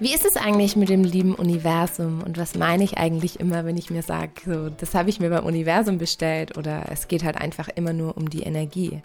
Wie 0.00 0.14
ist 0.14 0.24
es 0.24 0.36
eigentlich 0.36 0.76
mit 0.76 0.90
dem 0.90 1.02
lieben 1.02 1.34
Universum 1.34 2.22
und 2.22 2.38
was 2.38 2.54
meine 2.54 2.84
ich 2.84 2.98
eigentlich 2.98 3.40
immer, 3.40 3.64
wenn 3.64 3.76
ich 3.76 3.90
mir 3.90 4.02
sage, 4.02 4.30
so, 4.46 4.70
das 4.70 4.94
habe 4.94 5.10
ich 5.10 5.18
mir 5.18 5.28
beim 5.28 5.44
Universum 5.44 5.98
bestellt 5.98 6.56
oder 6.56 6.84
es 6.92 7.08
geht 7.08 7.24
halt 7.24 7.36
einfach 7.36 7.68
immer 7.74 7.92
nur 7.92 8.16
um 8.16 8.30
die 8.30 8.44
Energie? 8.44 9.02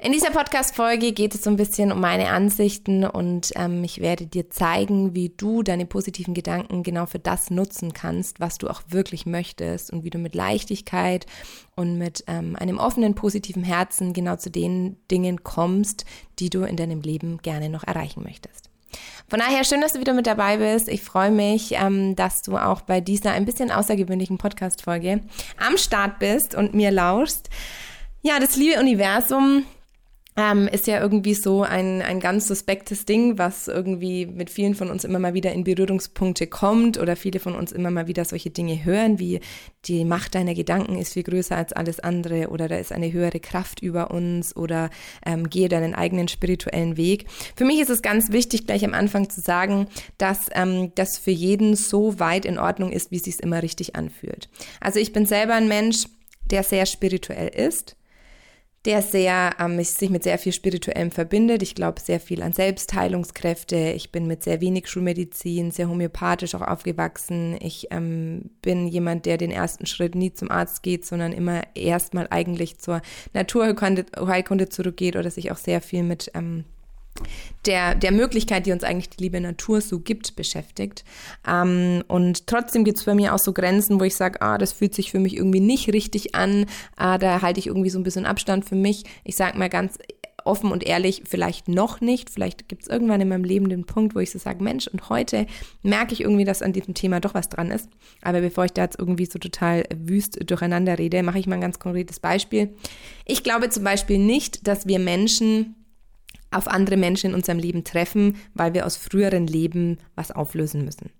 In 0.00 0.12
dieser 0.12 0.30
Podcast-Folge 0.30 1.12
geht 1.12 1.34
es 1.34 1.44
so 1.44 1.50
ein 1.50 1.56
bisschen 1.56 1.92
um 1.92 2.00
meine 2.00 2.30
Ansichten 2.30 3.04
und 3.04 3.52
ähm, 3.56 3.84
ich 3.84 4.00
werde 4.00 4.26
dir 4.26 4.48
zeigen, 4.48 5.14
wie 5.14 5.28
du 5.28 5.62
deine 5.62 5.84
positiven 5.84 6.32
Gedanken 6.32 6.82
genau 6.82 7.04
für 7.04 7.18
das 7.18 7.50
nutzen 7.50 7.92
kannst, 7.92 8.40
was 8.40 8.56
du 8.56 8.68
auch 8.68 8.80
wirklich 8.88 9.26
möchtest 9.26 9.92
und 9.92 10.04
wie 10.04 10.10
du 10.10 10.18
mit 10.18 10.34
Leichtigkeit 10.34 11.26
und 11.76 11.98
mit 11.98 12.24
ähm, 12.28 12.56
einem 12.56 12.78
offenen, 12.78 13.14
positiven 13.14 13.62
Herzen 13.62 14.14
genau 14.14 14.36
zu 14.36 14.50
den 14.50 14.96
Dingen 15.10 15.44
kommst, 15.44 16.06
die 16.38 16.48
du 16.48 16.62
in 16.62 16.76
deinem 16.76 17.02
Leben 17.02 17.38
gerne 17.42 17.68
noch 17.68 17.84
erreichen 17.84 18.22
möchtest. 18.22 18.73
Von 19.28 19.40
daher 19.40 19.64
schön, 19.64 19.80
dass 19.80 19.94
du 19.94 20.00
wieder 20.00 20.12
mit 20.12 20.26
dabei 20.26 20.58
bist. 20.58 20.88
Ich 20.88 21.02
freue 21.02 21.30
mich, 21.30 21.72
ähm, 21.72 22.14
dass 22.14 22.42
du 22.42 22.56
auch 22.56 22.82
bei 22.82 23.00
dieser 23.00 23.32
ein 23.32 23.44
bisschen 23.44 23.70
außergewöhnlichen 23.70 24.38
Podcast-Folge 24.38 25.20
am 25.56 25.76
Start 25.76 26.18
bist 26.18 26.54
und 26.54 26.74
mir 26.74 26.90
lauschst. 26.90 27.48
Ja, 28.22 28.38
das 28.38 28.56
liebe 28.56 28.78
Universum 28.78 29.64
ähm, 30.36 30.66
ist 30.66 30.86
ja 30.88 31.00
irgendwie 31.00 31.34
so 31.34 31.62
ein, 31.62 32.02
ein 32.02 32.18
ganz 32.18 32.48
suspektes 32.48 33.04
Ding, 33.04 33.38
was 33.38 33.68
irgendwie 33.68 34.26
mit 34.26 34.50
vielen 34.50 34.74
von 34.74 34.90
uns 34.90 35.04
immer 35.04 35.20
mal 35.20 35.34
wieder 35.34 35.52
in 35.52 35.62
Berührungspunkte 35.62 36.48
kommt 36.48 36.98
oder 36.98 37.14
viele 37.14 37.38
von 37.38 37.54
uns 37.54 37.70
immer 37.70 37.90
mal 37.90 38.08
wieder 38.08 38.24
solche 38.24 38.50
Dinge 38.50 38.84
hören, 38.84 39.20
wie 39.20 39.40
die 39.84 40.04
Macht 40.04 40.34
deiner 40.34 40.54
Gedanken 40.54 40.98
ist 40.98 41.12
viel 41.12 41.22
größer 41.22 41.56
als 41.56 41.72
alles 41.72 42.00
andere 42.00 42.48
oder 42.48 42.66
da 42.66 42.76
ist 42.76 42.90
eine 42.90 43.12
höhere 43.12 43.38
Kraft 43.38 43.80
über 43.80 44.10
uns 44.10 44.56
oder 44.56 44.90
ähm, 45.24 45.48
gehe 45.48 45.68
deinen 45.68 45.94
eigenen 45.94 46.26
spirituellen 46.26 46.96
Weg. 46.96 47.26
Für 47.54 47.64
mich 47.64 47.80
ist 47.80 47.90
es 47.90 48.02
ganz 48.02 48.32
wichtig, 48.32 48.66
gleich 48.66 48.84
am 48.84 48.94
Anfang 48.94 49.30
zu 49.30 49.40
sagen, 49.40 49.86
dass 50.18 50.48
ähm, 50.52 50.90
das 50.96 51.16
für 51.16 51.30
jeden 51.30 51.76
so 51.76 52.18
weit 52.18 52.44
in 52.44 52.58
Ordnung 52.58 52.90
ist, 52.90 53.12
wie 53.12 53.16
es 53.16 53.24
sich 53.24 53.40
immer 53.40 53.62
richtig 53.62 53.94
anfühlt. 53.94 54.48
Also 54.80 54.98
ich 54.98 55.12
bin 55.12 55.26
selber 55.26 55.54
ein 55.54 55.68
Mensch, 55.68 56.06
der 56.50 56.64
sehr 56.64 56.86
spirituell 56.86 57.48
ist 57.48 57.96
der 58.84 59.00
sehr 59.00 59.54
ähm, 59.58 59.82
sich 59.82 60.10
mit 60.10 60.22
sehr 60.22 60.38
viel 60.38 60.52
Spirituellem 60.52 61.10
verbindet. 61.10 61.62
Ich 61.62 61.74
glaube 61.74 62.00
sehr 62.00 62.20
viel 62.20 62.42
an 62.42 62.52
Selbstheilungskräfte. 62.52 63.92
Ich 63.96 64.12
bin 64.12 64.26
mit 64.26 64.42
sehr 64.42 64.60
wenig 64.60 64.88
Schulmedizin, 64.88 65.70
sehr 65.70 65.88
homöopathisch 65.88 66.54
auch 66.54 66.60
aufgewachsen. 66.60 67.56
Ich 67.60 67.88
ähm, 67.90 68.50
bin 68.60 68.86
jemand, 68.86 69.24
der 69.26 69.38
den 69.38 69.50
ersten 69.50 69.86
Schritt 69.86 70.14
nie 70.14 70.32
zum 70.32 70.50
Arzt 70.50 70.82
geht, 70.82 71.04
sondern 71.06 71.32
immer 71.32 71.62
erstmal 71.74 72.26
eigentlich 72.30 72.78
zur 72.78 73.00
Naturheilkunde 73.32 74.68
zurückgeht 74.68 75.16
oder 75.16 75.30
sich 75.30 75.50
auch 75.50 75.56
sehr 75.56 75.80
viel 75.80 76.02
mit 76.02 76.30
ähm, 76.34 76.64
der, 77.66 77.94
der 77.94 78.12
Möglichkeit, 78.12 78.66
die 78.66 78.72
uns 78.72 78.84
eigentlich 78.84 79.10
die 79.10 79.22
liebe 79.22 79.40
Natur 79.40 79.80
so 79.80 80.00
gibt, 80.00 80.36
beschäftigt. 80.36 81.04
Ähm, 81.48 82.02
und 82.08 82.46
trotzdem 82.46 82.84
gibt 82.84 82.98
es 82.98 83.04
bei 83.04 83.14
mir 83.14 83.34
auch 83.34 83.38
so 83.38 83.52
Grenzen, 83.52 84.00
wo 84.00 84.04
ich 84.04 84.16
sage, 84.16 84.42
ah, 84.42 84.58
das 84.58 84.72
fühlt 84.72 84.94
sich 84.94 85.10
für 85.10 85.20
mich 85.20 85.36
irgendwie 85.36 85.60
nicht 85.60 85.92
richtig 85.92 86.34
an, 86.34 86.66
ah, 86.96 87.18
da 87.18 87.42
halte 87.42 87.60
ich 87.60 87.66
irgendwie 87.66 87.90
so 87.90 87.98
ein 87.98 88.04
bisschen 88.04 88.26
Abstand 88.26 88.64
für 88.64 88.74
mich. 88.74 89.04
Ich 89.24 89.36
sage 89.36 89.58
mal 89.58 89.70
ganz 89.70 89.98
offen 90.44 90.70
und 90.72 90.84
ehrlich, 90.84 91.22
vielleicht 91.26 91.68
noch 91.68 92.00
nicht. 92.00 92.30
Vielleicht 92.30 92.68
gibt 92.68 92.82
es 92.82 92.88
irgendwann 92.88 93.20
in 93.20 93.28
meinem 93.28 93.44
Leben 93.44 93.68
den 93.68 93.84
Punkt, 93.84 94.14
wo 94.14 94.18
ich 94.18 94.30
so 94.30 94.38
sage, 94.38 94.62
Mensch, 94.62 94.86
und 94.88 95.08
heute 95.08 95.46
merke 95.82 96.12
ich 96.12 96.20
irgendwie, 96.20 96.44
dass 96.44 96.60
an 96.62 96.74
diesem 96.74 96.94
Thema 96.94 97.20
doch 97.20 97.32
was 97.32 97.48
dran 97.48 97.70
ist. 97.70 97.88
Aber 98.22 98.40
bevor 98.40 98.66
ich 98.66 98.72
da 98.72 98.82
jetzt 98.82 98.98
irgendwie 98.98 99.26
so 99.26 99.38
total 99.38 99.84
wüst 99.96 100.38
durcheinander 100.44 100.98
rede, 100.98 101.22
mache 101.22 101.38
ich 101.38 101.46
mal 101.46 101.54
ein 101.54 101.60
ganz 101.60 101.78
konkretes 101.78 102.20
Beispiel. 102.20 102.74
Ich 103.24 103.42
glaube 103.42 103.70
zum 103.70 103.84
Beispiel 103.84 104.18
nicht, 104.18 104.66
dass 104.66 104.86
wir 104.86 104.98
Menschen 104.98 105.76
auf 106.56 106.68
andere 106.68 106.96
Menschen 106.96 107.30
in 107.30 107.34
unserem 107.34 107.58
Leben 107.58 107.84
treffen, 107.84 108.36
weil 108.54 108.74
wir 108.74 108.86
aus 108.86 108.96
früheren 108.96 109.46
Leben 109.46 109.98
was 110.14 110.30
auflösen 110.30 110.84
müssen. 110.84 111.10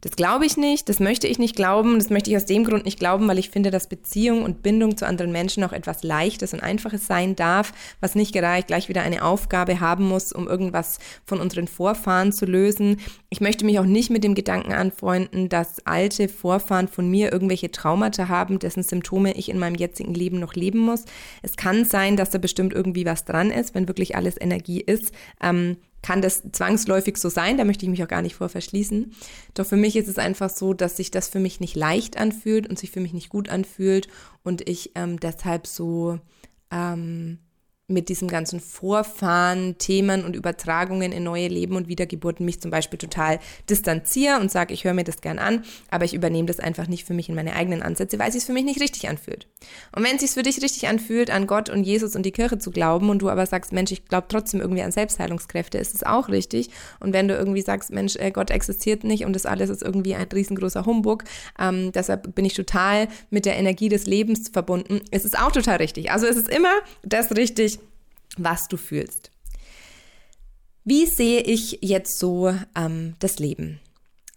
Das 0.00 0.12
glaube 0.12 0.46
ich 0.46 0.56
nicht, 0.56 0.88
das 0.88 1.00
möchte 1.00 1.26
ich 1.26 1.40
nicht 1.40 1.56
glauben, 1.56 1.98
das 1.98 2.08
möchte 2.08 2.30
ich 2.30 2.36
aus 2.36 2.44
dem 2.44 2.62
Grund 2.62 2.84
nicht 2.84 3.00
glauben, 3.00 3.26
weil 3.26 3.38
ich 3.38 3.50
finde, 3.50 3.72
dass 3.72 3.88
Beziehung 3.88 4.44
und 4.44 4.62
Bindung 4.62 4.96
zu 4.96 5.06
anderen 5.06 5.32
Menschen 5.32 5.64
auch 5.64 5.72
etwas 5.72 6.04
Leichtes 6.04 6.54
und 6.54 6.60
Einfaches 6.60 7.06
sein 7.06 7.34
darf, 7.34 7.72
was 8.00 8.14
nicht 8.14 8.32
gereicht 8.32 8.68
gleich 8.68 8.88
wieder 8.88 9.02
eine 9.02 9.24
Aufgabe 9.24 9.80
haben 9.80 10.04
muss, 10.04 10.32
um 10.32 10.46
irgendwas 10.46 10.98
von 11.24 11.40
unseren 11.40 11.66
Vorfahren 11.66 12.32
zu 12.32 12.46
lösen. 12.46 13.00
Ich 13.28 13.40
möchte 13.40 13.64
mich 13.64 13.80
auch 13.80 13.84
nicht 13.84 14.10
mit 14.10 14.22
dem 14.22 14.36
Gedanken 14.36 14.72
anfreunden, 14.72 15.48
dass 15.48 15.84
alte 15.84 16.28
Vorfahren 16.28 16.86
von 16.86 17.10
mir 17.10 17.32
irgendwelche 17.32 17.72
Traumata 17.72 18.28
haben, 18.28 18.60
dessen 18.60 18.84
Symptome 18.84 19.32
ich 19.32 19.48
in 19.48 19.58
meinem 19.58 19.74
jetzigen 19.74 20.14
Leben 20.14 20.38
noch 20.38 20.54
leben 20.54 20.78
muss. 20.78 21.06
Es 21.42 21.56
kann 21.56 21.84
sein, 21.84 22.16
dass 22.16 22.30
da 22.30 22.38
bestimmt 22.38 22.72
irgendwie 22.72 23.04
was 23.04 23.24
dran 23.24 23.50
ist, 23.50 23.74
wenn 23.74 23.88
wirklich 23.88 24.14
alles 24.14 24.40
Energie 24.40 24.80
ist. 24.80 25.12
Ähm, 25.42 25.76
kann 26.02 26.22
das 26.22 26.42
zwangsläufig 26.52 27.16
so 27.16 27.28
sein, 27.28 27.56
da 27.56 27.64
möchte 27.64 27.84
ich 27.84 27.90
mich 27.90 28.02
auch 28.02 28.08
gar 28.08 28.22
nicht 28.22 28.36
vor 28.36 28.48
verschließen. 28.48 29.12
Doch 29.54 29.66
für 29.66 29.76
mich 29.76 29.96
ist 29.96 30.08
es 30.08 30.18
einfach 30.18 30.50
so, 30.50 30.72
dass 30.72 30.96
sich 30.96 31.10
das 31.10 31.28
für 31.28 31.40
mich 31.40 31.60
nicht 31.60 31.76
leicht 31.76 32.18
anfühlt 32.18 32.68
und 32.68 32.78
sich 32.78 32.90
für 32.90 33.00
mich 33.00 33.12
nicht 33.12 33.28
gut 33.28 33.48
anfühlt 33.48 34.08
und 34.42 34.68
ich 34.68 34.92
ähm, 34.94 35.18
deshalb 35.18 35.66
so 35.66 36.20
ähm, 36.70 37.38
mit 37.90 38.10
diesem 38.10 38.28
ganzen 38.28 38.60
Vorfahren, 38.60 39.78
Themen 39.78 40.24
und 40.24 40.36
Übertragungen 40.36 41.10
in 41.10 41.24
neue 41.24 41.48
Leben 41.48 41.74
und 41.74 41.88
Wiedergeburten 41.88 42.44
mich 42.44 42.60
zum 42.60 42.70
Beispiel 42.70 42.98
total 42.98 43.38
distanziere 43.70 44.38
und 44.40 44.50
sage, 44.50 44.74
ich 44.74 44.84
höre 44.84 44.92
mir 44.92 45.04
das 45.04 45.22
gern 45.22 45.38
an, 45.38 45.64
aber 45.90 46.04
ich 46.04 46.12
übernehme 46.12 46.46
das 46.46 46.60
einfach 46.60 46.86
nicht 46.86 47.06
für 47.06 47.14
mich 47.14 47.30
in 47.30 47.34
meine 47.34 47.54
eigenen 47.54 47.82
Ansätze, 47.82 48.18
weil 48.18 48.28
es 48.28 48.34
sich 48.34 48.44
für 48.44 48.52
mich 48.52 48.66
nicht 48.66 48.82
richtig 48.82 49.08
anfühlt. 49.08 49.46
Und 49.96 50.04
wenn 50.04 50.16
es 50.16 50.20
sich 50.20 50.32
für 50.32 50.42
dich 50.42 50.62
richtig 50.62 50.86
anfühlt, 50.86 51.30
an 51.30 51.46
Gott 51.46 51.70
und 51.70 51.82
Jesus 51.82 52.14
und 52.14 52.26
die 52.26 52.30
Kirche 52.30 52.58
zu 52.58 52.70
glauben 52.70 53.08
und 53.08 53.22
du 53.22 53.30
aber 53.30 53.46
sagst, 53.46 53.72
Mensch, 53.72 53.90
ich 53.90 54.04
glaube 54.04 54.26
trotzdem 54.28 54.60
irgendwie 54.60 54.82
an 54.82 54.92
Selbstheilungskräfte, 54.92 55.78
ist 55.78 55.94
es 55.94 56.02
auch 56.02 56.28
richtig. 56.28 56.68
Und 57.00 57.14
wenn 57.14 57.26
du 57.26 57.36
irgendwie 57.36 57.62
sagst, 57.62 57.90
Mensch, 57.90 58.16
äh, 58.16 58.30
Gott 58.30 58.50
existiert 58.50 59.02
nicht 59.02 59.24
und 59.24 59.32
das 59.32 59.46
alles 59.46 59.70
ist 59.70 59.82
irgendwie 59.82 60.14
ein 60.14 60.26
riesengroßer 60.30 60.84
Humbug, 60.84 61.24
ähm, 61.58 61.90
deshalb 61.92 62.34
bin 62.34 62.44
ich 62.44 62.52
total 62.52 63.08
mit 63.30 63.46
der 63.46 63.56
Energie 63.56 63.88
des 63.88 64.04
Lebens 64.04 64.50
verbunden, 64.50 65.00
ist 65.10 65.24
es 65.24 65.34
auch 65.34 65.52
total 65.52 65.76
richtig. 65.76 66.10
Also 66.10 66.26
es 66.26 66.36
ist 66.36 66.50
immer 66.50 66.74
das 67.02 67.34
richtig, 67.34 67.77
was 68.38 68.68
du 68.68 68.76
fühlst. 68.76 69.30
Wie 70.84 71.06
sehe 71.06 71.40
ich 71.40 71.80
jetzt 71.82 72.18
so 72.18 72.54
ähm, 72.74 73.14
das 73.18 73.38
Leben? 73.38 73.80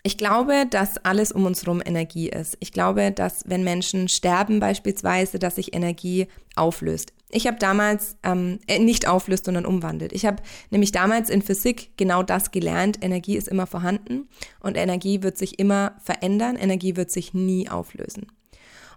Ich 0.03 0.17
glaube, 0.17 0.65
dass 0.69 0.97
alles 0.97 1.31
um 1.31 1.45
uns 1.45 1.61
herum 1.61 1.81
Energie 1.85 2.29
ist. 2.29 2.57
Ich 2.59 2.71
glaube, 2.71 3.11
dass 3.11 3.43
wenn 3.47 3.63
Menschen 3.63 4.09
sterben 4.09 4.59
beispielsweise, 4.59 5.37
dass 5.37 5.55
sich 5.55 5.75
Energie 5.75 6.27
auflöst. 6.55 7.13
Ich 7.29 7.47
habe 7.47 7.57
damals 7.59 8.17
ähm, 8.23 8.59
äh, 8.67 8.79
nicht 8.79 9.07
auflöst, 9.07 9.45
sondern 9.45 9.65
umwandelt. 9.65 10.11
Ich 10.11 10.25
habe 10.25 10.41
nämlich 10.71 10.91
damals 10.91 11.29
in 11.29 11.41
Physik 11.41 11.91
genau 11.97 12.23
das 12.23 12.51
gelernt. 12.51 12.97
Energie 13.01 13.37
ist 13.37 13.47
immer 13.47 13.67
vorhanden 13.67 14.27
und 14.59 14.75
Energie 14.75 15.23
wird 15.23 15.37
sich 15.37 15.59
immer 15.59 15.95
verändern. 16.03 16.57
Energie 16.57 16.97
wird 16.97 17.11
sich 17.11 17.33
nie 17.33 17.69
auflösen. 17.69 18.27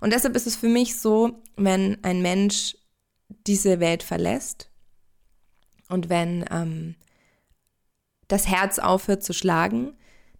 Und 0.00 0.12
deshalb 0.12 0.34
ist 0.36 0.46
es 0.46 0.56
für 0.56 0.68
mich 0.68 0.98
so, 0.98 1.42
wenn 1.56 2.02
ein 2.02 2.22
Mensch 2.22 2.76
diese 3.46 3.78
Welt 3.78 4.02
verlässt, 4.02 4.70
und 5.88 6.08
wenn 6.08 6.44
ähm, 6.50 6.94
das 8.28 8.48
Herz 8.48 8.78
aufhört 8.78 9.22
zu 9.22 9.32
schlagen, 9.32 9.92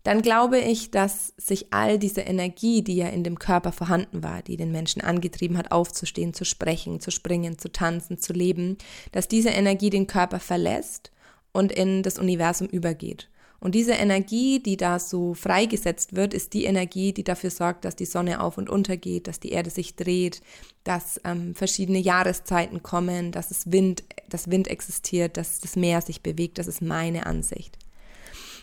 dann 0.05 0.21
glaube 0.21 0.59
ich, 0.59 0.91
dass 0.91 1.33
sich 1.39 1.73
all 1.73 1.99
diese 1.99 2.21
Energie, 2.21 2.83
die 2.83 2.97
ja 2.97 3.09
in 3.09 3.25
dem 3.25 3.39
Körper 3.39 3.73
vorhanden 3.73 4.23
war, 4.23 4.43
die 4.43 4.59
den 4.59 4.71
Menschen 4.71 5.01
angetrieben 5.01 5.57
hat, 5.57 5.73
aufzustehen, 5.73 6.35
zu 6.35 6.45
sprechen, 6.45 7.01
zu 7.01 7.11
springen, 7.11 7.59
zu 7.59 7.73
tanzen, 7.73 8.19
zu 8.19 8.35
leben, 8.35 8.77
dass 9.13 9.29
diese 9.29 9.49
Energie 9.49 9.89
den 9.89 10.07
Körper 10.07 10.41
verlässt 10.41 11.11
und 11.53 11.73
in 11.73 12.03
das 12.03 12.19
Universum 12.19 12.69
übergeht. 12.69 13.31
Und 13.65 13.75
diese 13.75 13.93
Energie, 13.93 14.63
die 14.63 14.77
da 14.77 14.99
so 14.99 15.33
freigesetzt 15.33 16.15
wird, 16.15 16.35
ist 16.35 16.53
die 16.53 16.65
Energie, 16.67 17.15
die 17.15 17.25
dafür 17.25 17.49
sorgt, 17.49 17.87
dass 17.87 17.97
die 17.97 18.05
Sonne 18.05 18.43
auf 18.43 18.59
und 18.59 18.69
unter 18.69 18.99
geht, 18.99 19.27
dass 19.27 19.41
die 19.41 19.53
Erde 19.53 19.71
sich 19.71 19.97
dreht, 19.97 20.43
dass 20.85 21.19
ähm, 21.25 21.55
verschiedene 21.55 21.99
Jahreszeiten 21.99 22.83
kommen, 22.83 23.33
dass 23.33 23.51
es 23.51 23.73
Wind, 23.73 24.05
dass 24.29 24.51
Wind 24.51 24.69
existiert, 24.69 25.39
dass 25.39 25.61
das 25.61 25.77
Meer 25.77 26.03
sich 26.03 26.21
bewegt. 26.21 26.59
Das 26.59 26.67
ist 26.67 26.83
meine 26.83 27.25
Ansicht. 27.25 27.79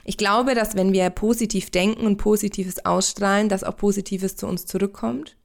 Ich 0.05 0.17
glaube, 0.17 0.53
dass 0.53 0.75
wenn 0.75 0.93
wir 0.93 1.09
positiv 1.09 1.71
denken 1.71 2.05
und 2.05 2.17
Positives 2.17 2.85
ausstrahlen, 2.85 3.49
dass 3.49 3.63
auch 3.63 3.77
Positives 3.77 4.35
zu 4.35 4.45
uns 4.45 4.67
zurückkommt. 4.67 5.35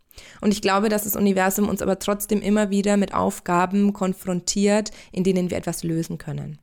Und 0.43 0.53
ich 0.53 0.61
glaube, 0.61 0.91
dass 0.91 1.05
das 1.05 1.17
Universum 1.17 1.71
uns 1.71 1.81
aber 1.81 1.99
trotzdem 1.99 2.43
immer 2.43 2.69
wieder 2.69 2.99
mit 2.99 3.15
Aufgaben 3.15 3.95
konfrontiert, 3.95 4.91
in 5.13 5.25
denen 5.25 5.49
wir 5.49 5.57
etwas 5.57 5.83
lösen 5.83 6.19
können. 6.19 6.59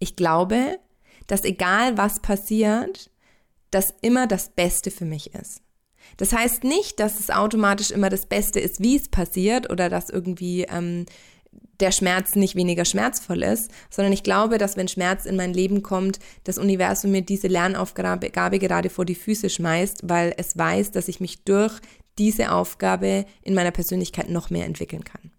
Ich 0.00 0.16
glaube, 0.16 0.80
dass 1.26 1.44
egal 1.44 1.96
was 1.96 2.20
passiert, 2.20 3.10
das 3.70 3.94
immer 4.02 4.26
das 4.26 4.50
Beste 4.50 4.90
für 4.90 5.04
mich 5.04 5.34
ist. 5.34 5.62
Das 6.16 6.32
heißt 6.32 6.64
nicht, 6.64 7.00
dass 7.00 7.20
es 7.20 7.30
automatisch 7.30 7.90
immer 7.90 8.10
das 8.10 8.26
Beste 8.26 8.60
ist, 8.60 8.80
wie 8.80 8.96
es 8.96 9.08
passiert 9.08 9.70
oder 9.70 9.88
dass 9.88 10.10
irgendwie 10.10 10.64
ähm, 10.64 11.06
der 11.80 11.90
Schmerz 11.90 12.36
nicht 12.36 12.54
weniger 12.54 12.84
schmerzvoll 12.84 13.42
ist, 13.42 13.70
sondern 13.90 14.12
ich 14.12 14.22
glaube, 14.22 14.58
dass 14.58 14.76
wenn 14.76 14.88
Schmerz 14.88 15.26
in 15.26 15.36
mein 15.36 15.52
Leben 15.52 15.82
kommt, 15.82 16.20
das 16.44 16.58
Universum 16.58 17.10
mir 17.10 17.22
diese 17.22 17.48
Lernaufgabe 17.48 18.30
gerade 18.30 18.88
vor 18.90 19.04
die 19.04 19.14
Füße 19.14 19.50
schmeißt, 19.50 20.02
weil 20.04 20.32
es 20.36 20.56
weiß, 20.56 20.92
dass 20.92 21.08
ich 21.08 21.20
mich 21.20 21.44
durch 21.44 21.80
diese 22.18 22.52
Aufgabe 22.52 23.24
in 23.42 23.54
meiner 23.54 23.72
Persönlichkeit 23.72 24.28
noch 24.28 24.50
mehr 24.50 24.66
entwickeln 24.66 25.02
kann. 25.02 25.31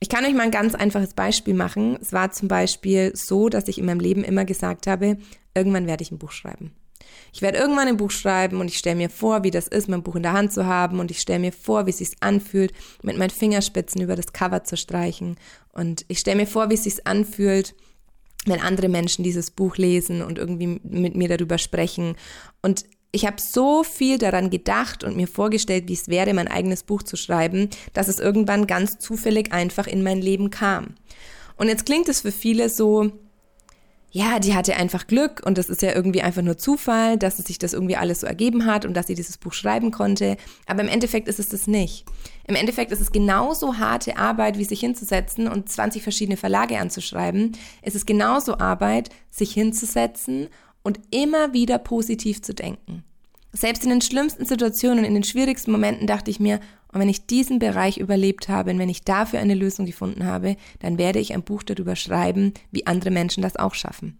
Ich 0.00 0.08
kann 0.08 0.24
euch 0.24 0.34
mal 0.34 0.44
ein 0.44 0.50
ganz 0.50 0.74
einfaches 0.74 1.14
Beispiel 1.14 1.54
machen. 1.54 1.98
Es 2.00 2.12
war 2.12 2.30
zum 2.30 2.48
Beispiel 2.48 3.12
so, 3.14 3.48
dass 3.48 3.68
ich 3.68 3.78
in 3.78 3.86
meinem 3.86 4.00
Leben 4.00 4.22
immer 4.22 4.44
gesagt 4.44 4.86
habe, 4.86 5.18
irgendwann 5.54 5.86
werde 5.86 6.02
ich 6.02 6.12
ein 6.12 6.18
Buch 6.18 6.32
schreiben. 6.32 6.72
Ich 7.32 7.42
werde 7.42 7.58
irgendwann 7.58 7.88
ein 7.88 7.96
Buch 7.96 8.10
schreiben 8.10 8.60
und 8.60 8.68
ich 8.68 8.78
stelle 8.78 8.96
mir 8.96 9.10
vor, 9.10 9.44
wie 9.44 9.50
das 9.50 9.68
ist, 9.68 9.88
mein 9.88 10.02
Buch 10.02 10.16
in 10.16 10.22
der 10.22 10.32
Hand 10.32 10.52
zu 10.52 10.66
haben 10.66 11.00
und 11.00 11.10
ich 11.10 11.20
stelle 11.20 11.40
mir 11.40 11.52
vor, 11.52 11.86
wie 11.86 11.90
es 11.90 11.98
sich 11.98 12.10
anfühlt, 12.20 12.72
mit 13.02 13.18
meinen 13.18 13.30
Fingerspitzen 13.30 14.00
über 14.00 14.16
das 14.16 14.32
Cover 14.32 14.64
zu 14.64 14.76
streichen 14.76 15.36
und 15.72 16.04
ich 16.08 16.18
stelle 16.20 16.36
mir 16.36 16.46
vor, 16.46 16.70
wie 16.70 16.74
es 16.74 16.84
sich 16.84 17.06
anfühlt, 17.06 17.74
wenn 18.46 18.60
andere 18.60 18.88
Menschen 18.88 19.24
dieses 19.24 19.50
Buch 19.50 19.76
lesen 19.76 20.22
und 20.22 20.38
irgendwie 20.38 20.80
mit 20.82 21.16
mir 21.16 21.28
darüber 21.28 21.58
sprechen 21.58 22.16
und 22.62 22.84
ich 23.10 23.26
habe 23.26 23.40
so 23.40 23.84
viel 23.84 24.18
daran 24.18 24.50
gedacht 24.50 25.02
und 25.02 25.16
mir 25.16 25.28
vorgestellt, 25.28 25.88
wie 25.88 25.94
es 25.94 26.08
wäre, 26.08 26.34
mein 26.34 26.48
eigenes 26.48 26.82
Buch 26.82 27.02
zu 27.02 27.16
schreiben, 27.16 27.70
dass 27.94 28.08
es 28.08 28.18
irgendwann 28.18 28.66
ganz 28.66 28.98
zufällig 28.98 29.52
einfach 29.52 29.86
in 29.86 30.02
mein 30.02 30.20
Leben 30.20 30.50
kam. 30.50 30.94
Und 31.56 31.68
jetzt 31.68 31.86
klingt 31.86 32.08
es 32.08 32.20
für 32.20 32.32
viele 32.32 32.68
so, 32.68 33.10
ja, 34.10 34.38
die 34.38 34.54
hatte 34.54 34.76
einfach 34.76 35.06
Glück 35.06 35.42
und 35.44 35.58
das 35.58 35.68
ist 35.68 35.82
ja 35.82 35.94
irgendwie 35.94 36.22
einfach 36.22 36.40
nur 36.40 36.56
Zufall, 36.56 37.18
dass 37.18 37.38
es 37.38 37.46
sich 37.46 37.58
das 37.58 37.74
irgendwie 37.74 37.96
alles 37.96 38.20
so 38.20 38.26
ergeben 38.26 38.64
hat 38.64 38.86
und 38.86 38.94
dass 38.94 39.06
sie 39.06 39.14
dieses 39.14 39.36
Buch 39.36 39.52
schreiben 39.52 39.90
konnte. 39.90 40.36
Aber 40.66 40.80
im 40.80 40.88
Endeffekt 40.88 41.28
ist 41.28 41.38
es 41.38 41.48
das 41.50 41.66
nicht. 41.66 42.06
Im 42.46 42.54
Endeffekt 42.54 42.90
ist 42.90 43.00
es 43.00 43.12
genauso 43.12 43.76
harte 43.76 44.16
Arbeit, 44.16 44.58
wie 44.58 44.64
sich 44.64 44.80
hinzusetzen 44.80 45.46
und 45.46 45.68
20 45.68 46.02
verschiedene 46.02 46.38
Verlage 46.38 46.78
anzuschreiben. 46.78 47.52
Es 47.82 47.94
ist 47.94 48.06
genauso 48.06 48.58
Arbeit, 48.58 49.10
sich 49.30 49.52
hinzusetzen 49.52 50.48
und 50.88 51.00
immer 51.10 51.52
wieder 51.52 51.76
positiv 51.76 52.40
zu 52.40 52.54
denken. 52.54 53.04
Selbst 53.52 53.84
in 53.84 53.90
den 53.90 54.00
schlimmsten 54.00 54.46
Situationen 54.46 55.04
in 55.04 55.12
den 55.12 55.22
schwierigsten 55.22 55.70
Momenten 55.70 56.06
dachte 56.06 56.30
ich 56.30 56.40
mir, 56.40 56.60
und 56.90 57.00
wenn 57.00 57.10
ich 57.10 57.26
diesen 57.26 57.58
Bereich 57.58 57.98
überlebt 57.98 58.48
habe 58.48 58.70
und 58.70 58.78
wenn 58.78 58.88
ich 58.88 59.04
dafür 59.04 59.40
eine 59.40 59.54
Lösung 59.54 59.84
gefunden 59.84 60.24
habe, 60.24 60.56
dann 60.78 60.96
werde 60.96 61.18
ich 61.18 61.34
ein 61.34 61.42
Buch 61.42 61.62
darüber 61.62 61.94
schreiben, 61.94 62.54
wie 62.70 62.86
andere 62.86 63.10
Menschen 63.10 63.42
das 63.42 63.56
auch 63.56 63.74
schaffen. 63.74 64.18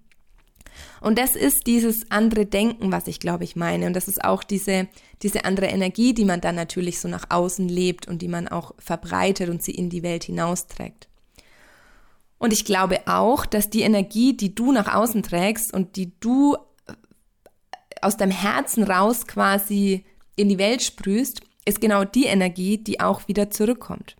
Und 1.00 1.17
das 1.17 1.37
ist 1.37 1.67
dieses 1.67 2.11
andere 2.11 2.44
Denken, 2.44 2.93
was 2.93 3.06
ich 3.06 3.19
glaube 3.19 3.44
ich 3.44 3.56
meine. 3.56 3.87
Und 3.87 3.94
das 3.94 4.09
ist 4.09 4.23
auch 4.23 4.44
diese, 4.44 4.88
diese 5.23 5.47
andere 5.47 5.69
Energie, 5.69 6.12
die 6.12 6.26
man 6.26 6.43
dann 6.43 6.55
natürlich 6.55 7.00
so 7.00 7.09
nach 7.09 7.31
außen 7.31 7.67
lebt 7.67 8.06
und 8.06 8.21
die 8.21 8.29
man 8.29 8.47
auch 8.47 8.75
verbreitet 8.79 9.49
und 9.49 9.62
sie 9.62 9.73
in 9.73 9.88
die 9.88 10.03
Welt 10.03 10.25
hinausträgt. 10.25 11.07
Und 12.38 12.52
ich 12.52 12.64
glaube 12.64 13.00
auch, 13.06 13.46
dass 13.46 13.70
die 13.70 13.82
Energie, 13.82 14.37
die 14.37 14.55
du 14.55 14.73
nach 14.73 14.94
außen 14.94 15.23
trägst 15.23 15.75
und 15.75 15.96
die 15.96 16.12
du 16.20 16.56
aus 18.00 18.17
deinem 18.17 18.31
Herzen 18.31 18.85
raus 18.85 19.26
quasi 19.26 20.05
in 20.37 20.49
die 20.49 20.58
Welt 20.58 20.82
sprühst, 20.82 21.40
ist 21.64 21.81
genau 21.81 22.05
die 22.05 22.26
Energie, 22.26 22.79
die 22.79 23.00
auch 23.00 23.26
wieder 23.26 23.50
zurückkommt. 23.50 24.17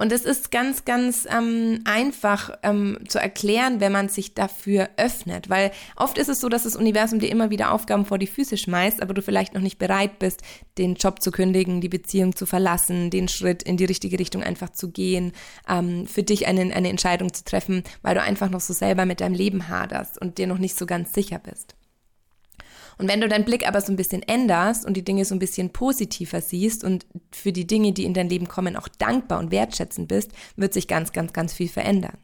Und 0.00 0.12
es 0.12 0.24
ist 0.24 0.50
ganz, 0.50 0.86
ganz 0.86 1.28
ähm, 1.30 1.82
einfach 1.84 2.56
ähm, 2.62 3.00
zu 3.06 3.18
erklären, 3.18 3.80
wenn 3.80 3.92
man 3.92 4.08
sich 4.08 4.32
dafür 4.32 4.88
öffnet. 4.96 5.50
Weil 5.50 5.72
oft 5.94 6.16
ist 6.16 6.30
es 6.30 6.40
so, 6.40 6.48
dass 6.48 6.62
das 6.62 6.74
Universum 6.74 7.18
dir 7.18 7.28
immer 7.28 7.50
wieder 7.50 7.70
Aufgaben 7.70 8.06
vor 8.06 8.16
die 8.16 8.26
Füße 8.26 8.56
schmeißt, 8.56 9.02
aber 9.02 9.12
du 9.12 9.20
vielleicht 9.20 9.52
noch 9.52 9.60
nicht 9.60 9.78
bereit 9.78 10.18
bist, 10.18 10.40
den 10.78 10.94
Job 10.94 11.20
zu 11.20 11.30
kündigen, 11.30 11.82
die 11.82 11.90
Beziehung 11.90 12.34
zu 12.34 12.46
verlassen, 12.46 13.10
den 13.10 13.28
Schritt 13.28 13.62
in 13.62 13.76
die 13.76 13.84
richtige 13.84 14.18
Richtung 14.18 14.42
einfach 14.42 14.70
zu 14.70 14.90
gehen, 14.90 15.32
ähm, 15.68 16.06
für 16.06 16.22
dich 16.22 16.46
eine, 16.46 16.74
eine 16.74 16.88
Entscheidung 16.88 17.34
zu 17.34 17.44
treffen, 17.44 17.82
weil 18.00 18.14
du 18.14 18.22
einfach 18.22 18.48
noch 18.48 18.60
so 18.60 18.72
selber 18.72 19.04
mit 19.04 19.20
deinem 19.20 19.34
Leben 19.34 19.68
haderst 19.68 20.18
und 20.18 20.38
dir 20.38 20.46
noch 20.46 20.56
nicht 20.56 20.78
so 20.78 20.86
ganz 20.86 21.12
sicher 21.12 21.38
bist. 21.38 21.74
Und 23.00 23.08
wenn 23.08 23.22
du 23.22 23.28
deinen 23.28 23.46
Blick 23.46 23.66
aber 23.66 23.80
so 23.80 23.90
ein 23.92 23.96
bisschen 23.96 24.22
änderst 24.22 24.84
und 24.84 24.94
die 24.94 25.04
Dinge 25.04 25.24
so 25.24 25.34
ein 25.34 25.38
bisschen 25.38 25.70
positiver 25.70 26.42
siehst 26.42 26.84
und 26.84 27.06
für 27.32 27.50
die 27.50 27.66
Dinge, 27.66 27.92
die 27.92 28.04
in 28.04 28.12
dein 28.12 28.28
Leben 28.28 28.46
kommen, 28.46 28.76
auch 28.76 28.88
dankbar 28.88 29.38
und 29.38 29.50
wertschätzend 29.50 30.06
bist, 30.06 30.32
wird 30.56 30.74
sich 30.74 30.86
ganz, 30.86 31.12
ganz, 31.12 31.32
ganz 31.32 31.54
viel 31.54 31.68
verändern. 31.68 32.18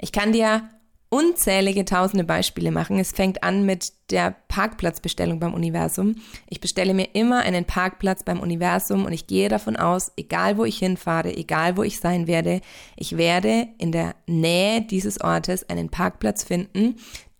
Ich 0.00 0.12
kann 0.12 0.32
dir 0.32 0.66
unzählige 1.10 1.84
tausende 1.84 2.24
Beispiele 2.24 2.70
machen. 2.70 2.98
Es 2.98 3.12
fängt 3.12 3.44
an 3.44 3.66
mit 3.66 3.92
der 4.10 4.34
Parkplatzbestellung 4.48 5.40
beim 5.40 5.52
Universum. 5.52 6.16
Ich 6.48 6.60
bestelle 6.60 6.94
mir 6.94 7.08
immer 7.12 7.40
einen 7.40 7.66
Parkplatz 7.66 8.22
beim 8.22 8.40
Universum 8.40 9.04
und 9.04 9.12
ich 9.12 9.26
gehe 9.26 9.50
davon 9.50 9.76
aus, 9.76 10.10
egal 10.16 10.56
wo 10.56 10.64
ich 10.64 10.78
hinfahre, 10.78 11.36
egal 11.36 11.76
wo 11.76 11.82
ich 11.82 12.00
sein 12.00 12.26
werde, 12.26 12.62
ich 12.96 13.18
werde 13.18 13.68
in 13.76 13.92
der 13.92 14.14
Nähe 14.26 14.80
dieses 14.80 15.20
Ortes 15.20 15.68
einen 15.68 15.90
Parkplatz 15.90 16.44
finden, 16.44 16.96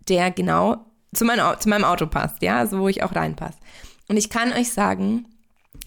der 0.06 0.31
genau 0.31 0.84
zu, 1.14 1.25
mein, 1.25 1.40
zu 1.58 1.69
meinem 1.69 1.84
Auto 1.84 2.06
passt, 2.06 2.43
ja, 2.43 2.58
also 2.58 2.81
wo 2.81 2.88
ich 2.88 3.02
auch 3.02 3.14
reinpasse. 3.14 3.58
Und 4.08 4.16
ich 4.16 4.31
kann 4.31 4.52
euch 4.52 4.70
sagen, 4.70 5.26